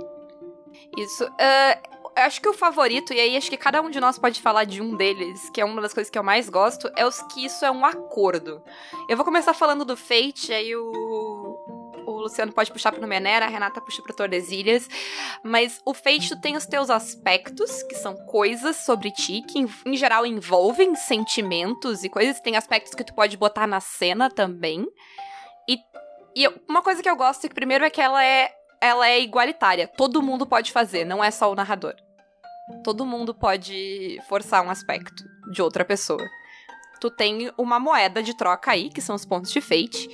[0.97, 1.25] Isso.
[1.25, 4.63] Uh, acho que o favorito, e aí acho que cada um de nós pode falar
[4.63, 7.45] de um deles, que é uma das coisas que eu mais gosto, é os que
[7.45, 8.63] isso é um acordo.
[9.09, 11.85] Eu vou começar falando do Fate, aí o.
[12.05, 14.87] O Luciano pode puxar pro Numenera, a Renata puxa pro Tordesilhas.
[15.43, 20.23] Mas o tu tem os teus aspectos, que são coisas sobre ti, que em, geral
[20.23, 22.39] envolvem sentimentos e coisas.
[22.39, 24.85] Tem aspectos que tu pode botar na cena também.
[25.67, 25.79] E,
[26.35, 28.51] e uma coisa que eu gosto, que primeiro é que ela é
[28.85, 29.87] ela é igualitária.
[29.87, 31.95] Todo mundo pode fazer, não é só o narrador.
[32.83, 36.23] Todo mundo pode forçar um aspecto de outra pessoa.
[37.01, 40.07] Tu tem uma moeda de troca aí, que são os pontos de fate,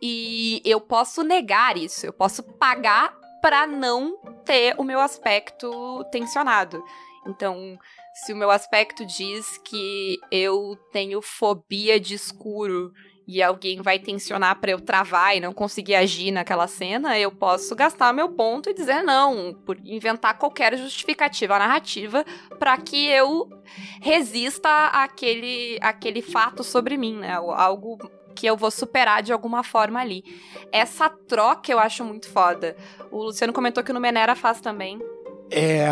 [0.00, 6.82] e eu posso negar isso, eu posso pagar para não ter o meu aspecto tensionado.
[7.26, 7.78] Então,
[8.14, 12.92] se o meu aspecto diz que eu tenho fobia de escuro
[13.26, 17.74] e alguém vai tensionar para eu travar e não conseguir agir naquela cena, eu posso
[17.74, 22.24] gastar meu ponto e dizer não, por inventar qualquer justificativa narrativa
[22.58, 23.48] para que eu
[24.00, 27.34] resista àquele, àquele fato sobre mim, né?
[27.34, 27.98] Algo
[28.34, 30.24] que eu vou superar de alguma forma ali.
[30.72, 32.76] Essa troca eu acho muito foda.
[33.10, 34.98] O Luciano comentou que o Numenera faz também.
[35.50, 35.86] É.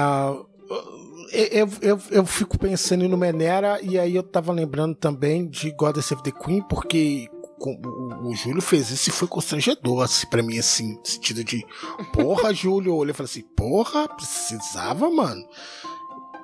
[1.32, 6.12] Eu, eu, eu fico pensando no Menera e aí eu tava lembrando também de Goddess
[6.12, 10.94] of the Queen, porque o, Júlio fez isso e foi constrangedor, assim, pra mim, assim,
[10.94, 11.64] no sentido de,
[12.12, 15.42] porra, Júlio, eu olhei e assim, porra, precisava, mano.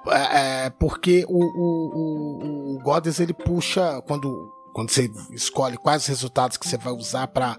[0.07, 6.07] É, é porque o, o, o, o Goddess, ele puxa, quando quando você escolhe quais
[6.07, 7.59] resultados que você vai usar para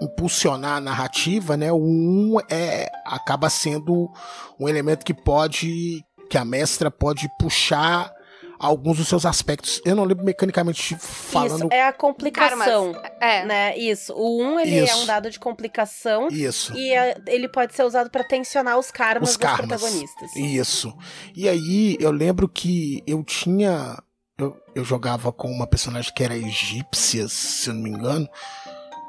[0.00, 1.72] impulsionar a narrativa, né?
[1.72, 4.10] O 1 é, acaba sendo
[4.58, 8.12] um elemento que pode que a mestra pode puxar
[8.60, 9.80] alguns dos seus aspectos.
[9.86, 11.64] Eu não lembro mecanicamente falando.
[11.64, 12.92] Isso, é a complicação.
[12.92, 13.12] Karmas.
[13.18, 13.44] É.
[13.46, 13.78] Né?
[13.78, 14.12] Isso.
[14.12, 14.92] O 1, um, ele Isso.
[14.92, 16.28] é um dado de complicação.
[16.28, 16.76] Isso.
[16.76, 19.66] E é, ele pode ser usado para tensionar os karmas os dos karmas.
[19.66, 20.36] protagonistas.
[20.36, 20.94] Isso.
[21.34, 23.98] E aí, eu lembro que eu tinha.
[24.40, 28.26] Eu, eu jogava com uma personagem que era egípcia, se eu não me engano.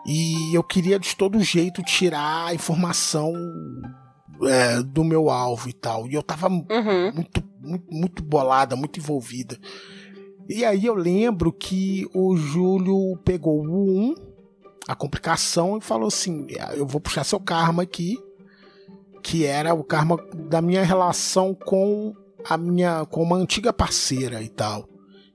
[0.05, 3.33] E eu queria de todo jeito tirar a informação
[4.43, 6.05] é, do meu alvo e tal.
[6.09, 7.13] E eu tava uhum.
[7.13, 9.57] muito, muito, muito bolada, muito envolvida.
[10.49, 14.15] E aí eu lembro que o Júlio pegou o 1,
[14.85, 18.19] a complicação, e falou assim: é, eu vou puxar seu karma aqui,
[19.23, 20.17] que era o karma
[20.49, 22.13] da minha relação com
[22.43, 24.90] a minha com uma antiga parceira e tal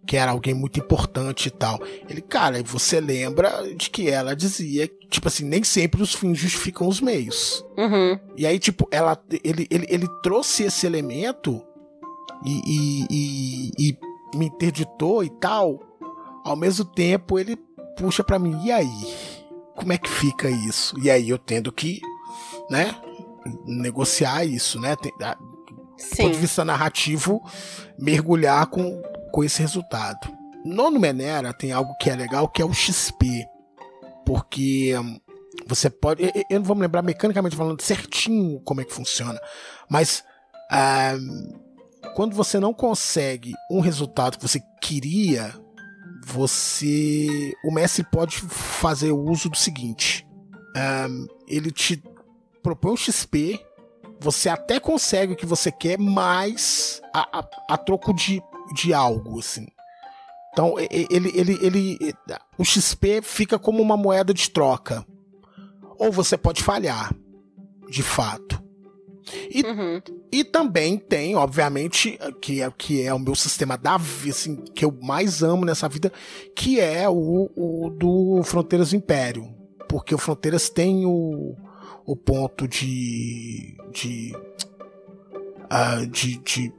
[0.06, 1.80] que era alguém muito importante e tal.
[2.08, 6.86] Ele, cara, você lembra de que ela dizia, tipo assim, nem sempre os fins justificam
[6.86, 7.64] os meios.
[7.76, 8.18] Uhum.
[8.36, 11.60] E aí, tipo, ela, ele, ele, ele trouxe esse elemento
[12.44, 13.98] e, e, e, e
[14.36, 15.80] me interditou e tal.
[16.44, 17.56] Ao mesmo tempo, ele
[17.96, 19.14] puxa para mim, e aí?
[19.74, 20.96] Como é que fica isso?
[21.02, 22.00] E aí eu tendo que,
[22.70, 22.94] né,
[23.66, 24.94] negociar isso, né?
[24.96, 27.42] Do ponto de vista narrativo,
[27.98, 29.02] mergulhar com,
[29.36, 30.34] com esse resultado.
[30.64, 33.46] No Numenera tem algo que é legal, que é o XP.
[34.24, 35.20] Porque hum,
[35.66, 36.22] você pode.
[36.48, 39.38] Eu não vou me lembrar mecanicamente falando certinho como é que funciona,
[39.90, 40.24] mas
[41.20, 41.52] hum,
[42.14, 45.54] quando você não consegue um resultado que você queria,
[46.24, 47.52] você.
[47.62, 50.26] O mestre pode fazer uso do seguinte:
[50.74, 52.02] um, ele te
[52.62, 53.60] propõe um XP,
[54.18, 58.42] você até consegue o que você quer, mas a, a, a troco de
[58.74, 59.66] de algo, assim.
[60.52, 62.14] Então, ele, ele, ele,
[62.56, 65.04] o XP fica como uma moeda de troca.
[65.98, 67.14] Ou você pode falhar,
[67.90, 68.64] de fato.
[69.50, 70.00] E, uhum.
[70.32, 74.84] e também tem, obviamente, que é, que é o meu sistema da vida, assim, que
[74.84, 76.12] eu mais amo nessa vida,
[76.54, 79.52] que é o, o do Fronteiras do Império.
[79.88, 81.54] Porque o Fronteiras tem o,
[82.06, 83.76] o ponto de.
[83.92, 84.32] de.
[85.66, 86.72] Uh, de, de,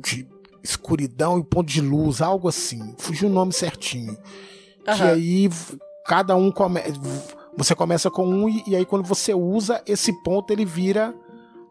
[0.00, 0.33] de
[0.64, 2.94] escuridão e ponto de luz, algo assim.
[2.98, 4.12] Fugiu o nome certinho.
[4.12, 4.96] Uhum.
[4.96, 5.50] Que aí
[6.06, 6.80] cada um come...
[7.56, 11.14] você começa com um e, e, aí quando você usa esse ponto ele vira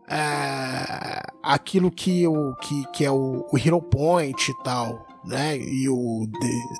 [0.07, 5.57] é, aquilo que, o, que, que é o, o Hero Point e tal, né?
[5.57, 6.27] E o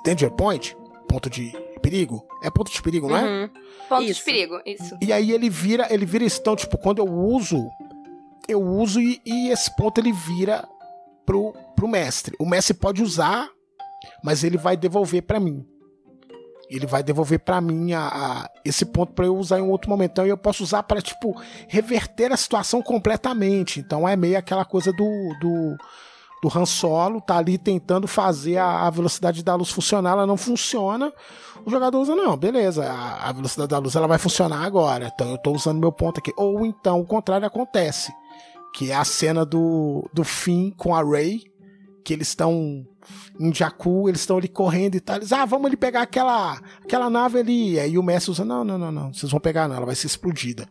[0.04, 0.76] Danger Point,
[1.08, 1.52] ponto de
[1.82, 2.24] perigo.
[2.42, 3.24] É ponto de perigo, não é?
[3.24, 3.50] Uhum.
[3.88, 4.20] Ponto isso.
[4.20, 4.96] de perigo, isso.
[5.00, 6.40] E aí ele vira, ele vira isso.
[6.40, 7.68] Então, tipo, quando eu uso,
[8.48, 10.68] eu uso e, e esse ponto ele vira
[11.24, 12.36] pro, pro mestre.
[12.38, 13.48] O mestre pode usar,
[14.22, 15.66] mas ele vai devolver para mim.
[16.70, 19.90] Ele vai devolver para mim a, a, esse ponto para eu usar em um outro
[19.90, 20.12] momento.
[20.12, 23.80] Então eu posso usar para tipo reverter a situação completamente.
[23.80, 25.76] Então é meio aquela coisa do, do,
[26.42, 30.36] do Han Solo, tá ali tentando fazer a, a velocidade da luz funcionar, ela não
[30.36, 31.12] funciona.
[31.64, 35.30] O jogador usa, não, beleza, a, a velocidade da luz ela vai funcionar agora, então
[35.30, 36.32] eu tô usando meu ponto aqui.
[36.36, 38.12] Ou então o contrário acontece,
[38.74, 41.44] que é a cena do, do Finn com a Rey,
[42.04, 42.84] que eles estão
[43.38, 45.16] em Jakku, eles estão ali correndo e tal.
[45.16, 47.78] Eles, ah, vamos ali pegar aquela, aquela nave ali.
[47.78, 50.08] Aí o mestre usa, não, não, não, não, vocês vão pegar não, ela vai ser
[50.08, 50.68] explodida.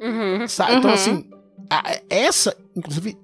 [0.00, 0.48] Uhum.
[0.48, 0.74] Sabe?
[0.74, 1.30] Então, assim,
[1.70, 3.16] a- essa, inclusive,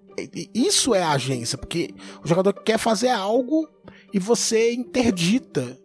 [0.54, 1.92] isso é a agência, porque
[2.24, 3.68] o jogador quer fazer algo
[4.14, 5.76] e você interdita.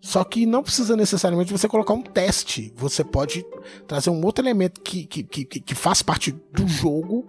[0.00, 2.72] Só que não precisa necessariamente você colocar um teste.
[2.76, 3.44] Você pode
[3.86, 7.26] trazer um outro elemento que, que, que que faz parte do jogo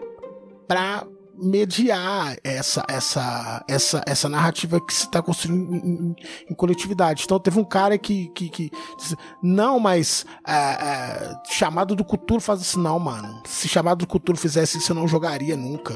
[0.69, 1.03] para
[1.41, 6.15] mediar essa, essa, essa, essa narrativa que se está construindo em, em-
[6.51, 7.23] em coletividade.
[7.23, 12.39] Então teve um cara que, que, que disse, não, mas é, é, chamado do Cthulhu
[12.39, 13.41] faz isso, não, mano.
[13.47, 15.95] Se chamado do Cthulhu fizesse isso, eu não jogaria nunca.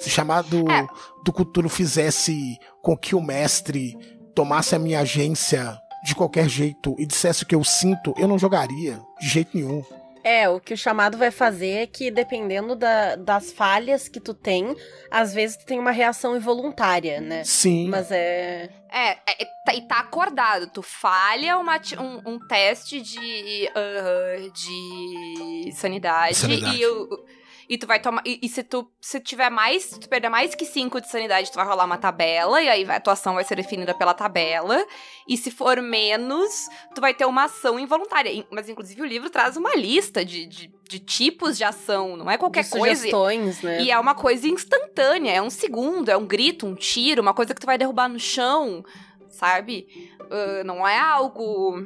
[0.00, 0.86] Se chamado É.
[1.24, 3.96] do Cthulhu fizesse com que o mestre
[4.34, 8.38] tomasse a minha agência de qualquer jeito e dissesse o que eu sinto, eu não
[8.38, 9.82] jogaria de jeito nenhum.
[10.28, 14.34] É, o que o chamado vai fazer é que, dependendo da- das falhas que tu
[14.34, 14.74] tem,
[15.08, 17.44] às vezes tu tem uma reação involuntária, né?
[17.44, 17.88] Sim.
[17.88, 18.68] Mas é.
[18.90, 20.66] É, é, é, tá- e tá acordado.
[20.72, 26.76] Tu falha uma um, um teste de, ah, de sanidade, Sanidade.
[26.76, 27.24] E, o-
[27.68, 28.22] e tu vai tomar.
[28.24, 31.50] E, e se tu se tiver mais, se tu perder mais que 5 de sanidade,
[31.50, 34.14] tu vai rolar uma tabela, e aí vai- a tua ação vai ser definida pela
[34.14, 34.84] tabela.
[35.28, 38.30] E se for menos, tu vai ter uma ação involuntária.
[38.32, 42.30] In- Mas, inclusive, o livro traz uma lista de, de, de tipos de ação, não
[42.30, 42.94] é qualquer de coisa.
[42.96, 43.82] sugestões, né?
[43.82, 47.54] E é uma coisa instantânea, é um segundo, é um grito, um tiro, uma coisa
[47.54, 48.84] que tu vai derrubar no chão,
[49.28, 49.86] sabe?
[50.30, 51.82] Ah, não é algo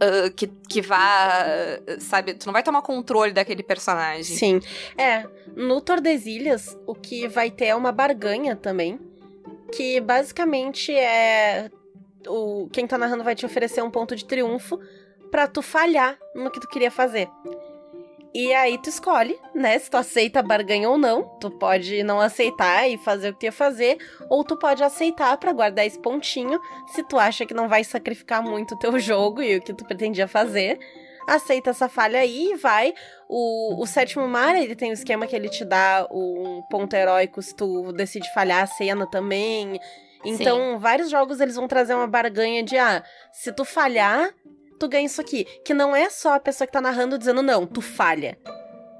[0.00, 1.44] ah, que, que vá,
[2.00, 2.34] sabe?
[2.34, 4.36] Tu não vai tomar controle daquele personagem.
[4.36, 4.60] Sim.
[4.96, 8.98] É, no Tordesilhas, o que vai ter é uma barganha também.
[9.72, 11.70] Que basicamente é.
[12.28, 14.80] O, quem tá narrando vai te oferecer um ponto de triunfo
[15.30, 17.28] pra tu falhar no que tu queria fazer.
[18.38, 21.22] E aí tu escolhe, né, se tu aceita a barganha ou não.
[21.40, 23.96] Tu pode não aceitar e fazer o que tu ia fazer,
[24.28, 28.42] ou tu pode aceitar pra guardar esse pontinho, se tu acha que não vai sacrificar
[28.42, 30.78] muito o teu jogo e o que tu pretendia fazer.
[31.26, 32.92] Aceita essa falha aí e vai.
[33.26, 37.40] O, o sétimo mar, ele tem um esquema que ele te dá um ponto heróico
[37.40, 39.80] se tu decide falhar a cena também.
[40.26, 44.28] Então, vários jogos eles vão trazer uma barganha de, ah, se tu falhar,
[44.78, 45.44] tu ganha isso aqui.
[45.64, 48.38] Que não é só a pessoa que tá narrando dizendo, não, tu falha.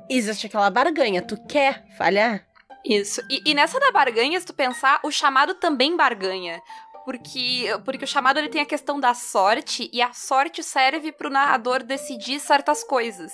[0.09, 2.47] Existe aquela barganha, tu quer falhar?
[2.85, 3.21] Isso.
[3.29, 6.63] E, e nessa da barganha, se tu pensar, o chamado também barganha.
[7.07, 11.31] Porque, porque o chamado ele tem a questão da sorte, e a sorte serve pro
[11.31, 13.33] narrador decidir certas coisas.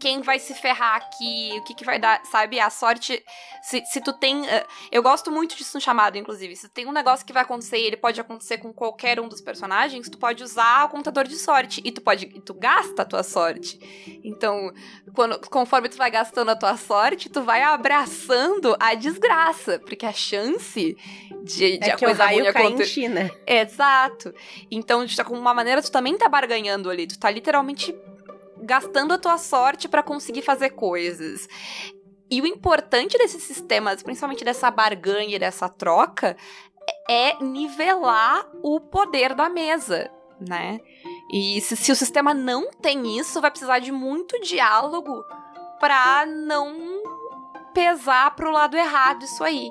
[0.00, 2.58] Quem vai se ferrar aqui, o que, que vai dar, sabe?
[2.58, 3.22] A sorte.
[3.62, 4.44] Se, se tu tem.
[4.48, 6.56] eh, Eu gosto muito disso no chamado, inclusive.
[6.56, 9.40] Se tem um negócio que vai acontecer e ele pode acontecer com qualquer um dos
[9.40, 11.80] personagens, tu pode usar o contador de sorte.
[11.84, 12.24] E tu pode.
[12.26, 13.78] e Tu gasta a tua sorte.
[14.24, 14.72] Então,
[15.14, 19.78] quando, conforme tu vai gastando a tua sorte, tu vai abraçando a desgraça.
[19.78, 20.96] Porque a chance
[21.44, 23.01] de, de é a coisa ruim acontecer.
[23.08, 23.30] Né?
[23.46, 24.34] Exato.
[24.70, 27.06] Então, de alguma maneira, tu também tá barganhando ali.
[27.06, 27.94] Tu tá literalmente
[28.62, 31.48] gastando a tua sorte pra conseguir fazer coisas.
[32.30, 36.36] E o importante desses sistemas, principalmente dessa barganha e dessa troca,
[37.08, 40.80] é nivelar o poder da mesa, né?
[41.32, 45.22] E se, se o sistema não tem isso, vai precisar de muito diálogo
[45.78, 47.02] pra não
[47.74, 49.70] pesar pro lado errado isso aí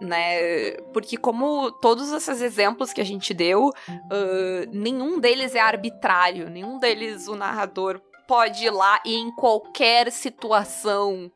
[0.00, 0.72] né?
[0.92, 6.78] Porque como todos esses exemplos que a gente deu, ah, nenhum deles é arbitrário, nenhum
[6.78, 11.30] deles o narrador pode ir lá e em qualquer situação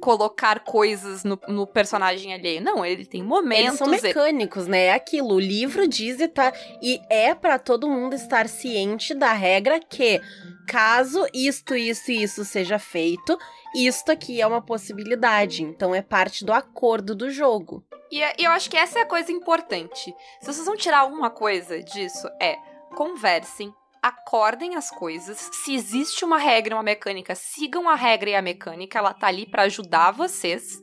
[0.00, 2.62] colocar coisas no, no personagem alheio.
[2.62, 3.78] Não, ele tem Eles momentos.
[3.78, 4.86] são mecânicos, né?
[4.86, 5.34] É aquilo.
[5.34, 6.52] O livro diz e tá.
[6.80, 10.20] E é pra todo mundo estar ciente da regra que,
[10.66, 13.36] caso isto, isso e isso seja feito,
[13.74, 15.62] isto aqui é uma possibilidade.
[15.62, 17.84] Então é parte do acordo do jogo.
[18.10, 20.14] E e eu acho que essa é a coisa importante.
[20.40, 22.56] Se vocês vão tirar alguma coisa disso, é
[22.94, 25.50] conversem, acordem as coisas.
[25.52, 28.98] Se existe uma regra, uma mecânica, sigam a regra e a mecânica.
[28.98, 30.80] Ela tá ali pra ajudar vocês,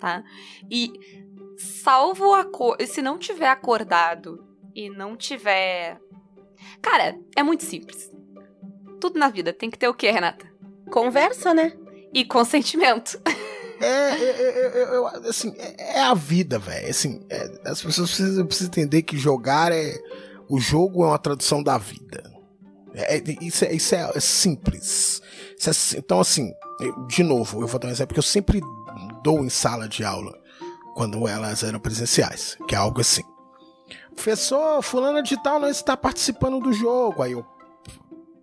[0.00, 0.22] tá?
[0.70, 0.92] E
[1.56, 6.00] salvo a co se não tiver acordado e não tiver,
[6.82, 8.10] cara, é muito simples.
[9.00, 10.52] Tudo na vida tem que ter o quê, Renata?
[10.90, 11.83] Conversa, né?
[12.14, 13.20] E consentimento.
[13.80, 16.88] É, é, é, é, assim, é, a vida, velho.
[16.88, 19.98] Assim, é, as pessoas precisam, precisam entender que jogar é.
[20.48, 22.22] O jogo é uma tradução da vida.
[22.94, 25.20] É, isso é, isso é simples.
[25.58, 28.60] Isso então, assim, eu- de novo, eu vou dar um exemplo que eu sempre
[29.22, 30.32] dou em sala de aula.
[30.94, 33.24] quando elas eram presenciais, que é algo assim.
[34.14, 37.20] Professor, fulana de tal não está participando do jogo.
[37.20, 37.44] Aí eu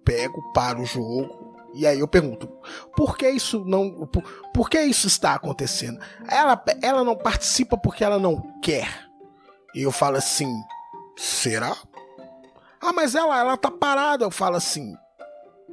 [0.04, 1.41] pego, paro o jogo,
[1.74, 2.48] e aí eu pergunto,
[2.96, 4.06] por que isso não.
[4.08, 6.00] Por, por, que isso está acontecendo?
[6.28, 9.08] Ela, ela não participa porque ela não quer.
[9.74, 10.52] E eu falo assim,
[11.18, 11.76] será?
[12.82, 14.26] Ah, mas ela, ela tá parada.
[14.26, 14.96] Eu falo assim,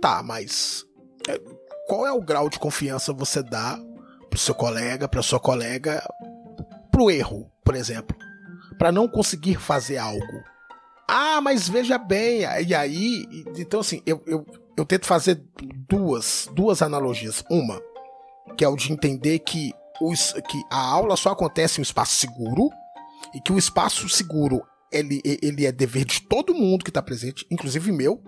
[0.00, 0.84] tá, mas
[1.28, 1.40] é,
[1.88, 3.78] qual é o grau de confiança você dá
[4.30, 6.06] pro seu colega, pra sua colega,
[6.92, 8.16] pro erro, por exemplo,
[8.78, 10.44] para não conseguir fazer algo?
[11.08, 13.24] Ah, mas veja bem, e aí,
[13.56, 14.46] então assim, eu, eu,
[14.80, 15.42] eu tento fazer
[15.88, 17.44] duas, duas analogias.
[17.50, 17.80] Uma,
[18.56, 22.14] que é o de entender que, os, que a aula só acontece em um espaço
[22.14, 22.70] seguro,
[23.34, 27.46] e que o espaço seguro ele, ele é dever de todo mundo que está presente,
[27.50, 28.22] inclusive meu.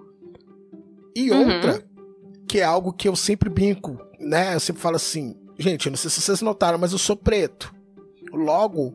[1.15, 1.55] E uhum.
[1.55, 1.85] outra,
[2.49, 4.55] que é algo que eu sempre brinco, né?
[4.55, 7.75] Eu sempre falo assim, gente, eu não sei se vocês notaram, mas eu sou preto.
[8.33, 8.95] Logo,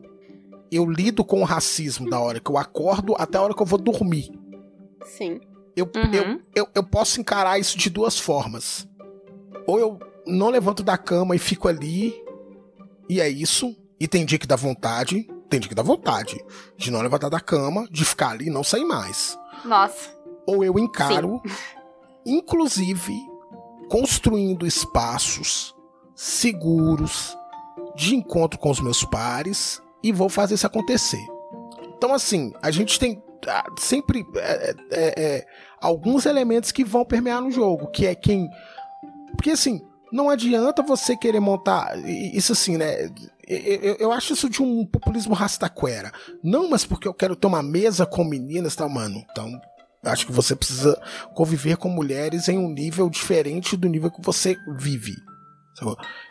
[0.70, 3.66] eu lido com o racismo da hora que eu acordo até a hora que eu
[3.66, 4.30] vou dormir.
[5.04, 5.40] Sim.
[5.76, 6.14] Eu, uhum.
[6.14, 8.88] eu, eu, eu posso encarar isso de duas formas.
[9.66, 12.14] Ou eu não levanto da cama e fico ali,
[13.08, 16.42] e é isso, e tem dia que dá vontade, tem dia que dá vontade
[16.78, 19.38] de não levantar da cama, de ficar ali e não sair mais.
[19.64, 20.10] Nossa.
[20.46, 21.54] Ou eu encaro, Sim.
[22.38, 23.14] inclusive,
[23.90, 25.74] construindo espaços
[26.14, 27.36] seguros
[27.94, 31.24] de encontro com os meus pares e vou fazer isso acontecer.
[31.96, 35.46] Então, assim, a gente tem ah, sempre é, é, é,
[35.80, 38.48] alguns elementos que vão permear no jogo, que é quem.
[39.36, 39.80] Porque, assim,
[40.12, 41.98] não adianta você querer montar.
[42.08, 43.10] Isso, assim, né?
[43.46, 46.12] Eu, acho isso de um populismo rastaquera.
[46.42, 49.24] Não, mas porque eu quero ter uma mesa com meninas, tá, mano?
[49.30, 49.48] Então,
[50.04, 51.00] acho que você precisa
[51.34, 55.14] conviver com mulheres em um nível diferente do nível que você vive.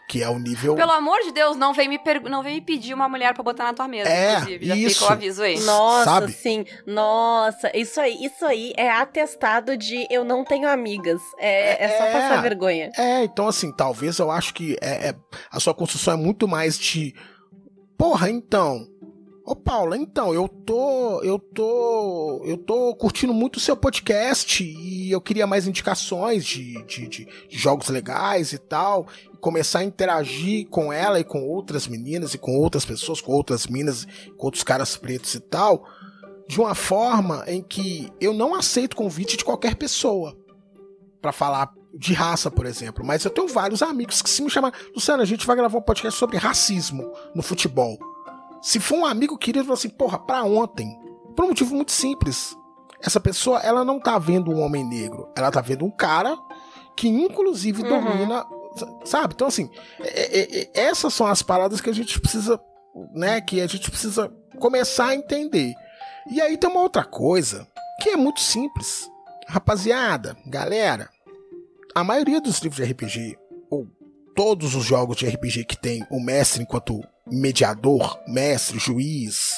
[0.08, 0.76] Que é o nível.
[0.76, 2.22] Pelo amor de Deus, não vem me, per...
[2.22, 4.66] não vem me pedir uma mulher pra botar na tua mesa, é, inclusive.
[4.66, 5.00] Já isso.
[5.00, 5.60] fica o aviso aí.
[5.62, 6.32] Nossa, Sabe?
[6.32, 6.66] sim.
[6.86, 11.22] Nossa, isso aí, isso aí é atestado de eu não tenho amigas.
[11.40, 12.92] É, é, é só passar vergonha.
[12.98, 15.16] É, então assim, talvez eu acho que é, é,
[15.52, 17.16] a sua construção é muito mais de.
[17.98, 18.86] Porra, então,
[19.46, 21.22] Ô Paula, então, eu tô.
[21.22, 22.42] Eu tô.
[22.44, 27.28] Eu tô curtindo muito o seu podcast e eu queria mais indicações de, de, de,
[27.48, 29.08] jogos legais e tal.
[29.32, 33.34] E começar a interagir com ela e com outras meninas e com outras pessoas, com
[33.34, 35.88] outras minas, com outros caras pretos e tal.
[36.48, 40.36] De uma forma em que eu não aceito convite de qualquer pessoa.
[41.22, 43.06] para falar de raça, por exemplo.
[43.06, 44.72] Mas eu tenho vários amigos que se me chamam.
[44.96, 48.15] Luciana, a gente vai gravar um podcast sobre racismo no futebol.
[48.66, 51.00] Se for um amigo querido, assim, porra, pra ontem.
[51.36, 52.58] Por um motivo muito simples.
[53.00, 55.30] Essa pessoa, ela não tá vendo um homem negro.
[55.38, 56.36] Ela tá vendo um cara
[56.98, 57.90] que, inclusive, uhum.
[57.90, 58.44] domina.
[59.06, 59.36] Sabe?
[59.36, 62.60] Então, assim, é, é, é, essas são as paradas que a gente precisa,
[63.14, 63.40] né?
[63.40, 65.76] Que a gente precisa começar a entender.
[66.32, 67.68] E aí tem uma outra coisa
[68.02, 69.08] que é muito simples.
[69.48, 71.08] Rapaziada, galera,
[71.94, 73.38] a maioria dos livros de RPG,
[73.70, 73.88] ou
[74.36, 79.54] todos os jogos de RPG que tem o mestre enquanto mediador, mestre, juiz,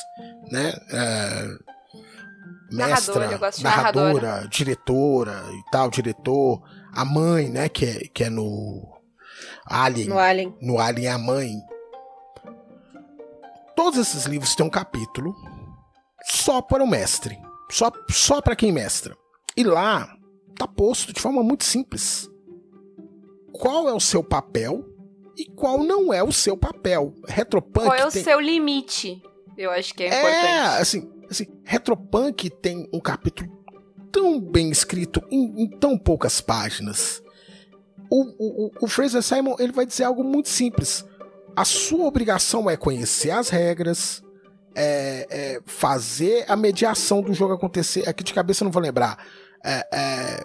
[0.51, 0.73] né?
[0.91, 1.47] É,
[2.71, 6.61] mestra, narrador, narradora, diretora e tal, diretor,
[6.93, 7.69] a mãe, né?
[7.69, 8.97] Que é, que é no
[9.65, 10.09] Alien.
[10.09, 10.57] No Alien.
[10.61, 11.51] No Alien é a mãe.
[13.75, 15.35] Todos esses livros têm um capítulo
[16.25, 17.37] só para o mestre.
[17.69, 19.15] Só, só para quem mestra.
[19.55, 20.09] E lá
[20.57, 22.29] tá posto de forma muito simples.
[23.51, 24.85] Qual é o seu papel
[25.37, 27.13] e qual não é o seu papel.
[27.27, 27.85] Retropunk.
[27.85, 28.23] Qual é o tem...
[28.23, 29.21] seu limite?
[29.55, 30.45] Eu acho que é importante.
[30.45, 33.49] É, assim, assim, Retropunk tem um capítulo
[34.11, 37.21] tão bem escrito em, em tão poucas páginas.
[38.09, 41.05] O, o, o Fraser Simon ele vai dizer algo muito simples.
[41.55, 44.23] A sua obrigação é conhecer as regras,
[44.75, 48.07] é, é fazer a mediação do jogo acontecer.
[48.07, 49.23] Aqui de cabeça eu não vou lembrar.
[49.63, 50.43] É, é,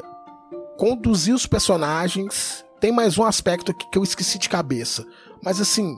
[0.77, 5.07] conduzir os personagens tem mais um aspecto aqui que eu esqueci de cabeça.
[5.41, 5.97] Mas assim,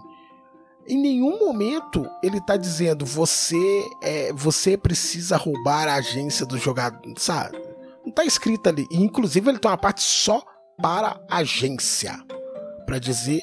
[0.87, 3.57] em nenhum momento ele tá dizendo você
[4.03, 7.59] é, você precisa roubar a agência do jogador, sabe?
[8.05, 8.87] Não tá escrito ali.
[8.91, 10.45] E, inclusive ele tem uma parte só
[10.77, 12.23] para agência,
[12.85, 13.41] para dizer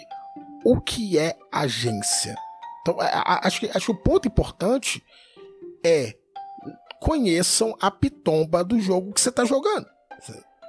[0.63, 2.35] o que é agência.
[2.81, 5.03] Então acho que acho que o ponto importante
[5.83, 6.13] é
[7.01, 9.87] conheçam a pitomba do jogo que você tá jogando.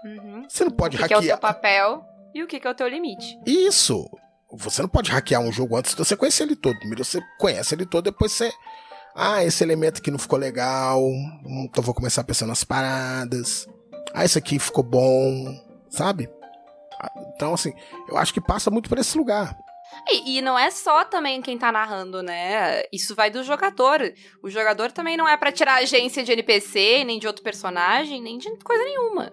[0.07, 0.47] Uhum.
[0.49, 1.21] Você não pode que hackear.
[1.21, 3.39] Que é o seu papel e o que, que é o teu limite.
[3.47, 4.09] Isso!
[4.55, 6.79] Você não pode hackear um jogo antes de você conhecer ele todo.
[6.79, 8.53] Primeiro você conhece ele todo, depois você.
[9.15, 11.01] Ah, esse elemento aqui não ficou legal.
[11.65, 13.67] Então vou começar pensando nas paradas.
[14.13, 15.59] Ah, esse aqui ficou bom.
[15.89, 16.29] Sabe?
[17.35, 17.73] Então, assim,
[18.09, 19.57] eu acho que passa muito por esse lugar.
[20.09, 22.83] E, e, não é só também quem tá narrando, né?
[22.93, 24.01] Isso vai do jogador.
[24.43, 28.39] O jogador também não é para tirar agência de NPC, nem de outro personagem, nem
[28.39, 29.33] de coisa nenhuma.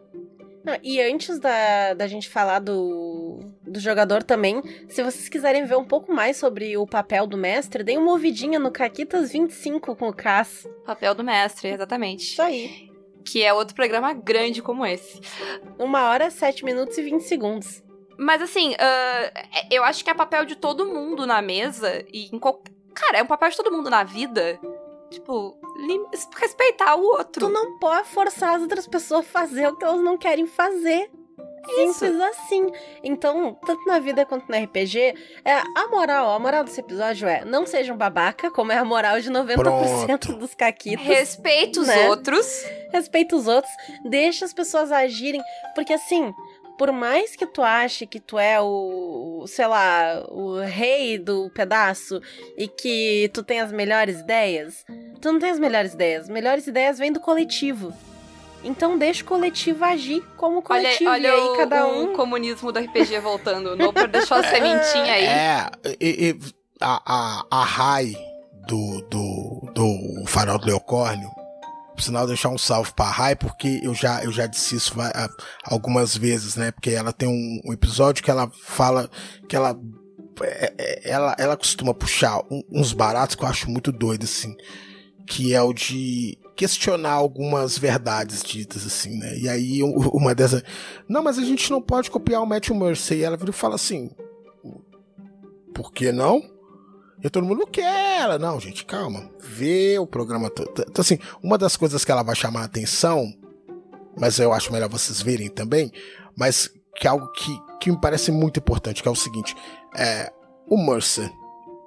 [0.63, 5.77] Não, e antes da, da gente falar do, do jogador também, se vocês quiserem ver
[5.77, 10.09] um pouco mais sobre o papel do mestre, deem uma ouvidinha no Caquitas 25 com
[10.09, 10.67] o Cass.
[10.85, 12.23] Papel do mestre, exatamente.
[12.23, 12.89] Isso aí.
[13.25, 15.19] Que é outro programa grande como esse.
[15.77, 17.83] Uma hora, sete minutos e 20 segundos.
[18.17, 22.39] Mas assim, uh, eu acho que é papel de todo mundo na mesa e em
[22.39, 22.73] qualquer.
[22.93, 24.59] Cara, é um papel de todo mundo na vida.
[25.09, 25.57] Tipo,
[26.35, 27.47] respeitar o outro.
[27.47, 31.09] Tu não pode forçar as outras pessoas a fazer o que elas não querem fazer.
[31.67, 31.99] Isso.
[31.99, 32.71] Simples assim.
[33.03, 35.13] Então, tanto na vida quanto no RPG,
[35.45, 39.19] é, a moral, a moral desse episódio é não sejam babaca, como é a moral
[39.19, 40.35] de 90% Pronto.
[40.35, 41.05] dos caquitos.
[41.05, 42.09] Respeita os né?
[42.09, 42.63] outros.
[42.91, 43.71] Respeita os outros,
[44.03, 45.41] deixa as pessoas agirem,
[45.75, 46.33] porque assim,
[46.79, 52.21] por mais que tu ache que tu é o, sei lá, o rei do pedaço
[52.57, 54.85] e que tu tem as melhores ideias,
[55.19, 56.23] tu não tem as melhores ideias.
[56.23, 57.93] As melhores ideias vêm do coletivo.
[58.63, 61.09] Então deixa o coletivo agir como coletivo.
[61.09, 62.13] Olha, olha e aí o, cada o um.
[62.13, 63.71] comunismo do RPG voltando.
[63.71, 65.25] O Noper deixou a sementinha aí.
[65.25, 65.69] É,
[65.99, 66.39] e, e,
[66.79, 68.15] a, a, a Rai
[68.69, 71.29] do, do, do Farol do Leocórnio,
[71.99, 75.11] por sinal, deixar um salve pra Rai, porque eu já, eu já disse isso va-
[75.13, 75.29] a-
[75.65, 76.71] algumas vezes, né?
[76.71, 79.09] Porque ela tem um, um episódio que ela fala
[79.49, 79.77] que ela.
[80.41, 82.41] é- é- Ela, ela costuma puxar
[82.71, 84.55] uns baratos que eu acho muito doido, assim.
[85.27, 89.37] Que é o de questionar algumas verdades ditas, assim, né?
[89.37, 90.63] E aí, um- uma dessas.
[91.07, 93.17] Não, mas a gente não pode copiar o Matthew Mercer.
[93.17, 94.09] E ela vira e fala assim:
[95.73, 96.41] Por que não?
[97.21, 98.39] E todo mundo quer ela.
[98.39, 99.29] Não, gente, calma.
[99.39, 100.69] Vê o programa todo.
[100.87, 103.33] Então, assim, uma das coisas que ela vai chamar a atenção,
[104.17, 105.91] mas eu acho melhor vocês verem também,
[106.35, 109.55] mas que é algo que, que me parece muito importante, que é o seguinte:
[109.95, 110.31] é,
[110.67, 111.29] o Mercer,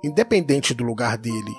[0.04, 1.54] independente do lugar dele,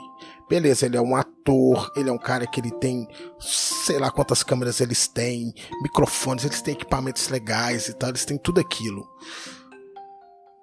[0.50, 3.08] beleza, ele é um ator, ele é um cara que ele tem,
[3.40, 8.38] sei lá quantas câmeras eles têm, microfones, eles têm equipamentos legais e tal, eles têm
[8.38, 9.08] tudo aquilo.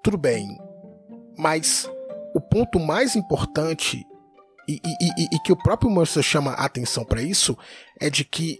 [0.03, 0.47] Tudo bem,
[1.37, 1.91] mas
[2.35, 4.05] o ponto mais importante
[4.69, 7.57] e, e- e- e que o próprio Mercer chama a atenção para isso
[8.01, 8.59] é de que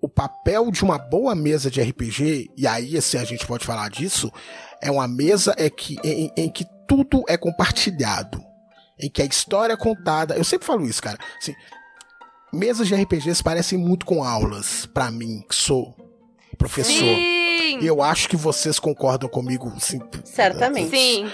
[0.00, 3.90] o papel de uma boa mesa de RPG, e aí assim a gente pode falar
[3.90, 4.30] disso,
[4.80, 8.40] é uma mesa é que, em, em que tudo é compartilhado.
[9.00, 10.36] Em que a história é contada.
[10.36, 11.18] Eu sempre falo isso, cara.
[11.40, 11.54] Assim,
[12.52, 15.94] mesas de RPGs parecem muito com aulas, para mim, que sou
[16.56, 16.92] professor.
[16.94, 17.78] Sim!
[17.80, 20.00] E eu acho que vocês concordam comigo, sim.
[20.24, 20.90] Certamente.
[20.90, 21.30] Sim.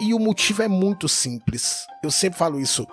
[0.00, 1.86] E o motivo é muito simples.
[2.02, 2.86] Eu sempre falo isso.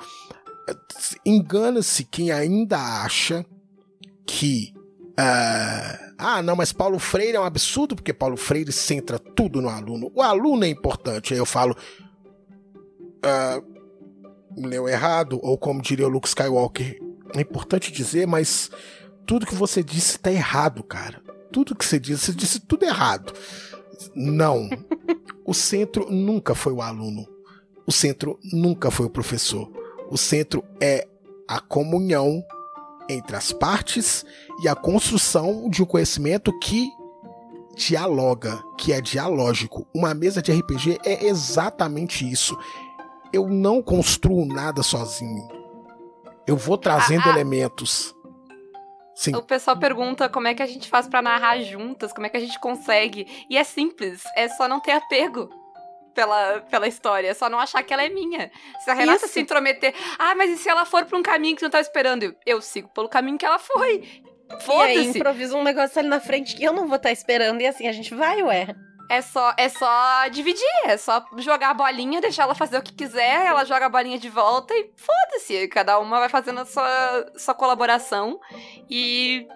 [1.25, 3.45] Engana-se quem ainda acha
[4.25, 4.73] que.
[5.17, 9.69] ah, ah, não, mas Paulo Freire é um absurdo porque Paulo Freire centra tudo no
[9.69, 10.11] aluno.
[10.13, 11.33] O aluno é importante.
[11.33, 11.75] Aí eu falo.
[13.23, 13.61] ah,
[14.57, 16.99] leu errado, ou como diria o Luke Skywalker,
[17.35, 18.71] é importante dizer, mas
[19.25, 21.21] tudo que você disse tá errado, cara.
[21.51, 23.33] Tudo que você disse, você disse tudo errado.
[24.15, 24.69] Não.
[25.45, 27.27] O centro nunca foi o aluno.
[27.85, 29.71] O centro nunca foi o professor.
[30.09, 31.07] O centro é
[31.47, 32.43] a comunhão
[33.09, 34.25] entre as partes
[34.61, 36.89] e a construção de um conhecimento que
[37.75, 39.87] dialoga, que é dialógico.
[39.93, 42.57] Uma mesa de RPG é exatamente isso.
[43.31, 45.47] Eu não construo nada sozinho.
[46.45, 47.31] Eu vou trazendo Ah, ah.
[47.31, 48.15] elementos.
[49.17, 49.35] Sim.
[49.35, 52.37] O pessoal pergunta como é que a gente faz pra narrar juntas, como é que
[52.37, 53.25] a gente consegue.
[53.49, 55.49] E é simples, é só não ter apego
[56.13, 58.51] pela, pela história, é só não achar que ela é minha.
[58.83, 59.33] Se a Renata Isso.
[59.33, 61.81] se intrometer, ah, mas e se ela for pra um caminho que você não tá
[61.81, 62.21] esperando?
[62.21, 64.03] Eu, eu sigo pelo caminho que ela foi.
[64.03, 65.17] E aí Foda-se.
[65.17, 67.91] improvisa um negócio ali na frente que eu não vou estar esperando, e assim a
[67.91, 68.67] gente vai, ué.
[69.09, 72.93] É só, é só dividir, é só jogar a bolinha, deixar ela fazer o que
[72.93, 75.67] quiser, ela joga a bolinha de volta e foda-se.
[75.69, 78.37] Cada uma vai fazendo a sua, sua colaboração
[78.89, 79.47] e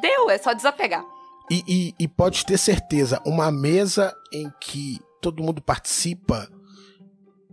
[0.00, 1.04] deu, é só desapegar.
[1.50, 6.48] E, e- e pode ter certeza, uma mesa em que todo mundo participa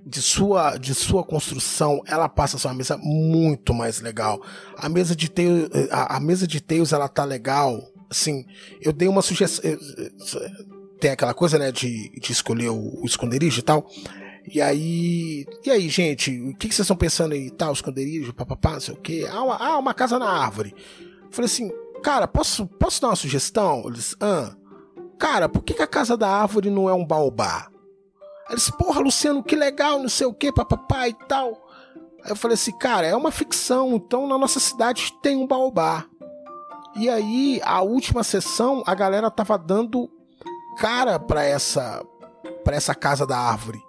[0.05, 4.39] de sua, de sua construção, ela passa a ser uma mesa muito mais legal.
[4.77, 7.81] A mesa de Tails, a, a mesa de Tails, ela tá legal.
[8.09, 8.45] Assim,
[8.81, 9.71] eu dei uma sugestão.
[10.99, 13.89] Tem aquela coisa, né, de, de escolher o, o esconderijo e tal.
[14.51, 17.51] E aí, e aí, gente, o que, que vocês estão pensando aí?
[17.51, 19.27] Tal, esconderijo, papapá, não sei o quê.
[19.31, 20.73] Ah, uma, ah, uma casa na árvore.
[21.29, 21.71] Falei assim,
[22.01, 23.83] cara, posso, posso dar uma sugestão?
[23.85, 24.55] Eles, ah,
[25.19, 27.69] cara, por que, que a casa da árvore não é um baobá?
[28.49, 31.69] Eles, porra, Luciano, que legal, não sei o que, papapá e tal.
[32.23, 36.05] Aí eu falei assim, cara, é uma ficção, então na nossa cidade tem um baobá.
[36.95, 40.09] E aí, a última sessão, a galera tava dando
[40.79, 42.01] cara pra essa
[42.63, 43.79] para essa casa da árvore.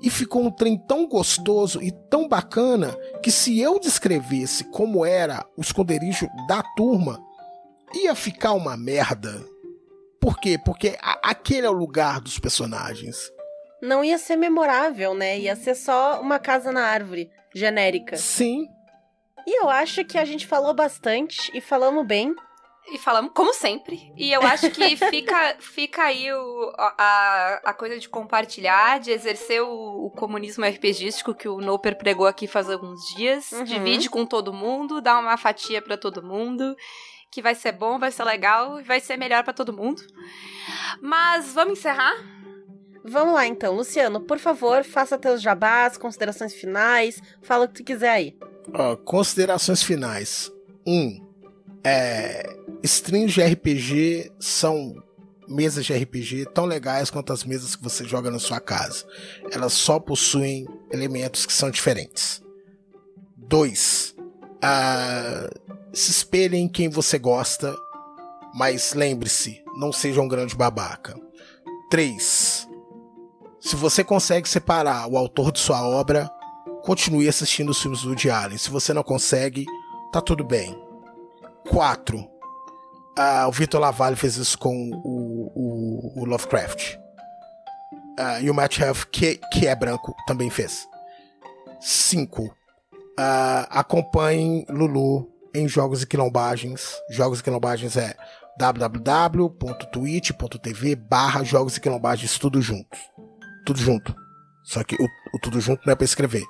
[0.00, 5.44] E ficou um trem tão gostoso e tão bacana que se eu descrevesse como era
[5.56, 7.20] o esconderijo da turma,
[7.94, 9.44] ia ficar uma merda.
[10.20, 10.58] Por quê?
[10.64, 13.16] Porque a, aquele é o lugar dos personagens.
[13.82, 15.38] Não ia ser memorável, né?
[15.38, 18.16] Ia ser só uma casa na árvore, genérica.
[18.16, 18.68] Sim.
[19.46, 22.34] E eu acho que a gente falou bastante e falamos bem.
[22.88, 24.12] E falamos, como sempre.
[24.16, 29.60] E eu acho que fica, fica aí o, a, a coisa de compartilhar, de exercer
[29.62, 33.50] o, o comunismo RPGístico que o Noper pregou aqui faz alguns dias.
[33.52, 33.64] Uhum.
[33.64, 36.76] Divide com todo mundo, dá uma fatia para todo mundo.
[37.30, 40.00] Que vai ser bom, vai ser legal e vai ser melhor para todo mundo.
[41.02, 42.14] Mas vamos encerrar?
[43.04, 47.84] Vamos lá então, Luciano, por favor, faça teus jabás, considerações finais, fala o que tu
[47.84, 48.36] quiser aí.
[48.74, 50.50] Ó, considerações finais.
[50.84, 51.24] Um,
[51.84, 54.94] é, streams de RPG são
[55.48, 59.04] mesas de RPG tão legais quanto as mesas que você joga na sua casa.
[59.50, 62.42] Elas só possuem elementos que são diferentes.
[63.36, 64.14] Dois,
[64.62, 65.48] ah,
[65.92, 67.74] se espelhem em quem você gosta,
[68.54, 71.16] mas lembre-se, não seja um grande babaca.
[71.88, 72.66] Três,
[73.60, 76.30] se você consegue separar o autor de sua obra,
[76.82, 78.58] continue assistindo os filmes do Woody Allen.
[78.58, 79.66] Se você não consegue,
[80.12, 80.76] tá tudo bem.
[81.68, 82.35] 4.
[83.48, 86.96] O Vitor Lavalle fez isso com o, o, o Lovecraft.
[88.18, 90.86] Ah, e o Matt Huff, que, que é branco, também fez.
[91.80, 92.54] 5.
[93.70, 96.94] acompanhem Lulu em Jogos e Quilombagens.
[97.10, 98.14] Jogos e Quilombagens é
[98.58, 102.96] www.twitch.tv barra Jogos e Quilombagens, tudo junto.
[103.64, 104.14] Tudo junto.
[104.64, 106.42] Só que o, o tudo junto não é pra escrever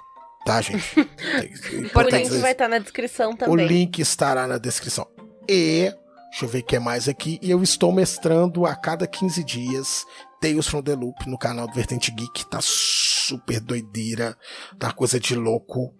[0.46, 0.96] tá, gente?
[1.92, 3.52] o link vai estar na descrição também.
[3.52, 5.06] O link estará na descrição.
[5.50, 5.92] E,
[6.30, 7.38] deixa eu ver o que é mais aqui.
[7.42, 10.04] E eu estou mestrando a cada 15 dias
[10.40, 12.46] Tales from the Loop no canal do Vertente Geek.
[12.46, 14.36] Tá super doideira,
[14.78, 15.94] tá coisa de louco.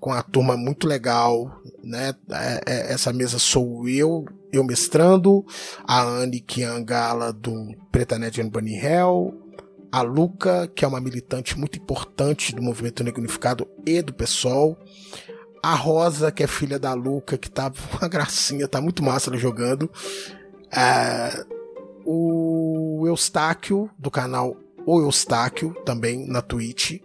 [0.00, 2.12] Com a turma muito legal, né?
[2.30, 5.46] É, é, essa mesa sou eu, eu mestrando,
[5.86, 9.32] a Anne Kiangala do Preta Nerd Bunny Hell,
[9.92, 14.76] a Luca, que é uma militante muito importante do movimento negro unificado e do PSOL.
[15.62, 19.38] A Rosa, que é filha da Luca, que tá uma gracinha, tá muito massa ela
[19.38, 19.90] jogando.
[20.74, 21.44] É,
[22.04, 27.00] o Eustáquio, do canal O Eustáquio, também na Twitch.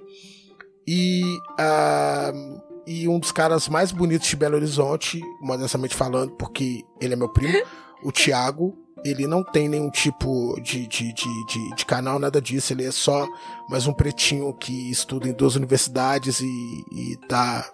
[0.87, 1.21] E,
[1.59, 7.17] uh, e um dos caras mais bonitos de Belo Horizonte, modestamente falando, porque ele é
[7.17, 7.61] meu primo,
[8.03, 12.73] o Thiago, ele não tem nenhum tipo de, de, de, de, de canal, nada disso.
[12.73, 13.27] Ele é só
[13.69, 17.69] mais um pretinho que estuda em duas universidades e, e tá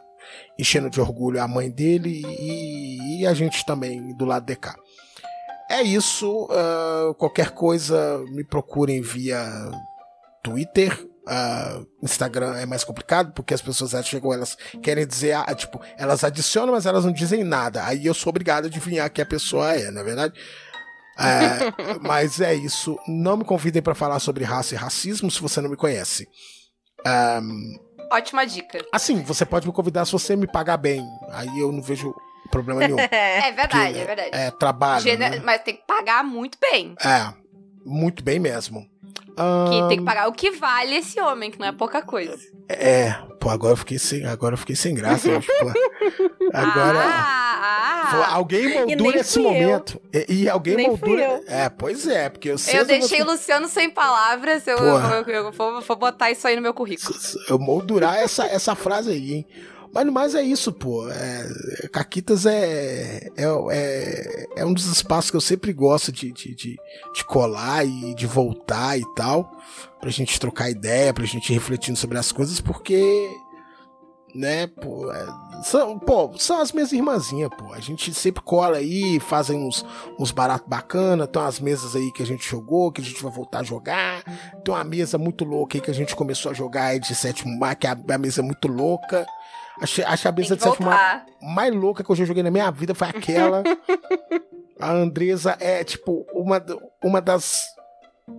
[0.57, 4.75] enchendo de orgulho a mãe dele e, e a gente também do lado de cá.
[5.69, 6.45] É isso.
[6.45, 9.43] Uh, qualquer coisa me procurem via
[10.43, 11.07] Twitter.
[11.25, 16.21] Uh, Instagram é mais complicado porque as pessoas chegam, elas querem dizer, ah, tipo, elas
[16.23, 17.85] adicionam, mas elas não dizem nada.
[17.85, 20.33] Aí eu sou obrigado a adivinhar quem a pessoa é, na é verdade.
[21.17, 22.99] É, mas é isso.
[23.07, 26.27] Não me convidem para falar sobre raça e racismo se você não me conhece.
[27.05, 27.75] Um,
[28.12, 28.80] Ótima dica.
[28.91, 31.04] Assim, você pode me convidar se você me pagar bem.
[31.32, 32.14] Aí eu não vejo
[32.51, 32.99] problema nenhum.
[32.99, 34.30] é verdade, é verdade.
[34.32, 35.01] É trabalho.
[35.01, 35.32] Gener...
[35.32, 35.41] Né?
[35.43, 36.95] Mas tem que pagar muito bem.
[37.04, 37.34] É,
[37.86, 38.88] muito bem mesmo.
[39.36, 42.38] Que tem que pagar o que vale esse homem, que não é pouca coisa.
[42.70, 45.28] É, pô, agora eu fiquei sem, agora fiquei sem graça.
[45.30, 46.34] pô.
[46.53, 46.99] Agora.
[46.99, 48.34] Ah, ah.
[48.34, 49.99] alguém moldura esse momento.
[50.14, 51.41] E, e, alguém nem moldura.
[51.47, 52.80] É, pois é, porque eu sei.
[52.80, 53.24] Eu deixei você...
[53.24, 54.68] o Luciano sem palavras.
[54.68, 57.18] Eu, eu, eu, eu vou, vou, botar isso aí no meu currículo.
[57.49, 59.47] Eu moldurar essa, essa frase aí, hein?
[59.93, 61.07] Mas, mas é isso, pô.
[61.07, 66.55] É, Caquitas é, é, é, é, um dos espaços que eu sempre gosto de, de,
[66.55, 66.75] de,
[67.13, 69.51] de, colar e de voltar e tal.
[70.01, 73.29] Pra gente trocar ideia, pra gente ir refletindo sobre as coisas, porque.
[74.35, 75.27] Né, pô, é,
[75.63, 77.71] são, pô, são as minhas irmãzinhas, pô.
[77.71, 79.85] A gente sempre cola aí, fazem uns,
[80.17, 81.27] uns baratos bacana.
[81.27, 84.23] Tem umas mesas aí que a gente jogou, que a gente vai voltar a jogar.
[84.65, 87.55] Tem uma mesa muito louca aí que a gente começou a jogar aí de sétimo
[87.59, 89.23] mar, que é a, a mesa é muito louca.
[89.80, 92.93] A, a cabeça de sétimo mar mais louca que eu já joguei na minha vida
[92.93, 93.63] foi aquela.
[94.80, 96.63] a Andresa é, tipo, uma,
[97.03, 97.63] uma das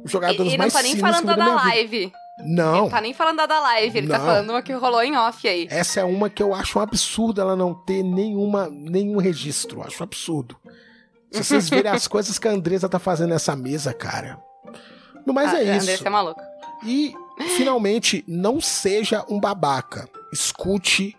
[0.05, 2.13] jogadoras e, e mais não tá nem falando da, da live.
[2.39, 2.73] Não.
[2.73, 4.25] Ele não tá nem falando da live, ele tá não.
[4.25, 5.69] tá falando uma que rolou em off aí.
[5.71, 9.83] Essa é uma que eu acho um absurdo ela não ter nenhuma, nenhum registro.
[9.83, 10.57] Acho um absurdo.
[11.31, 14.39] Se vocês verem as coisas que a Andresa tá fazendo nessa mesa, cara.
[15.27, 15.73] Mas ah, é isso.
[15.73, 16.55] A Andresa é maluca.
[16.85, 17.15] E,
[17.57, 20.09] finalmente, não seja um babaca.
[20.33, 21.17] Escute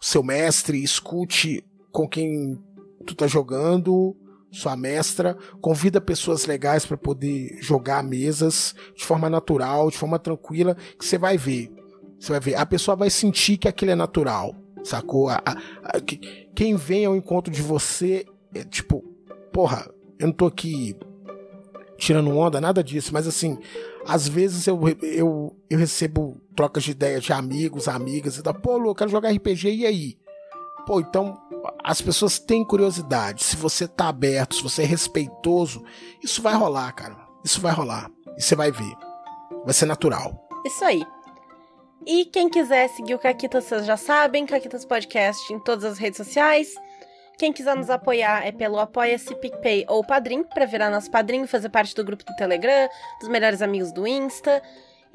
[0.00, 2.58] seu mestre, escute com quem
[3.06, 4.16] tu tá jogando,
[4.50, 10.76] sua mestra, convida pessoas legais para poder jogar mesas de forma natural, de forma tranquila,
[10.98, 11.70] que você vai ver.
[12.18, 15.28] Você vai ver, a pessoa vai sentir que aquilo é natural, sacou?
[15.28, 15.52] A, a,
[15.84, 16.00] a,
[16.54, 18.24] quem vem ao encontro de você
[18.54, 19.04] é tipo,
[19.52, 19.88] porra,
[20.18, 20.96] eu não tô aqui
[21.96, 23.58] tirando onda, nada disso, mas assim,
[24.06, 28.76] às vezes eu, eu, eu recebo trocas de ideias de amigos, amigas, e da, pô,
[28.76, 30.18] Lu, eu quero jogar RPG, e aí?
[30.84, 31.40] Pô, então
[31.84, 33.44] as pessoas têm curiosidade.
[33.44, 35.84] Se você tá aberto, se você é respeitoso,
[36.20, 37.16] isso vai rolar, cara.
[37.44, 38.10] Isso vai rolar.
[38.36, 38.92] E você vai ver.
[39.64, 40.48] Vai ser natural.
[40.66, 41.06] Isso aí.
[42.04, 46.16] E quem quiser seguir o Caquitas, vocês já sabem, Caquitas Podcast em todas as redes
[46.16, 46.74] sociais.
[47.38, 51.68] Quem quiser nos apoiar é pelo Apoia-se, PicPay ou Padrim, para virar nosso padrinho, fazer
[51.68, 52.88] parte do grupo do Telegram,
[53.20, 54.60] dos melhores amigos do Insta.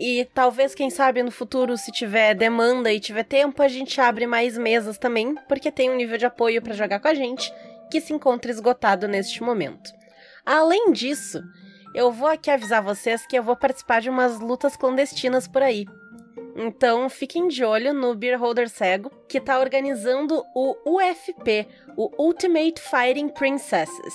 [0.05, 4.27] E talvez, quem sabe, no futuro, se tiver demanda e tiver tempo, a gente abre
[4.27, 7.49] mais mesas também, porque tem um nível de apoio para jogar com a gente
[7.89, 9.93] que se encontra esgotado neste momento.
[10.45, 11.41] Além disso,
[11.95, 15.85] eu vou aqui avisar vocês que eu vou participar de umas lutas clandestinas por aí.
[16.57, 22.81] Então fiquem de olho no Beer Holder Cego, que está organizando o UFP, o Ultimate
[22.81, 24.13] Fighting Princesses,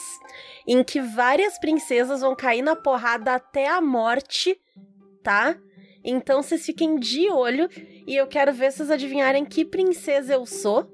[0.66, 4.61] em que várias princesas vão cair na porrada até a morte,
[5.22, 5.57] tá?
[6.11, 7.68] Então vocês fiquem de olho
[8.06, 10.90] e eu quero ver vocês adivinharem que princesa eu sou.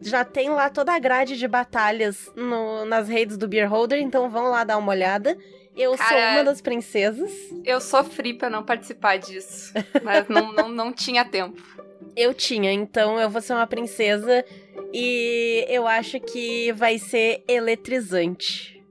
[0.00, 4.30] Já tem lá toda a grade de batalhas no, nas redes do Beer Holder, então
[4.30, 5.36] vão lá dar uma olhada.
[5.76, 7.30] Eu Cara, sou uma das princesas.
[7.62, 11.62] Eu sofri pra não participar disso, mas não, não, não tinha tempo.
[12.16, 14.44] Eu tinha, então eu vou ser uma princesa
[14.92, 18.84] e eu acho que vai ser eletrizante.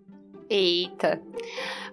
[0.49, 1.21] Eita.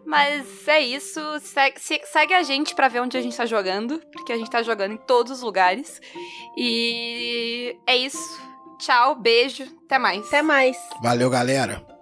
[0.08, 1.20] Mas é isso.
[1.40, 4.62] Segue, segue a gente para ver onde a gente tá jogando, porque a gente tá
[4.62, 6.00] jogando em todos os lugares.
[6.56, 8.40] E é isso.
[8.78, 10.26] Tchau, beijo, até mais.
[10.26, 10.78] Até mais.
[11.02, 11.97] Valeu, galera.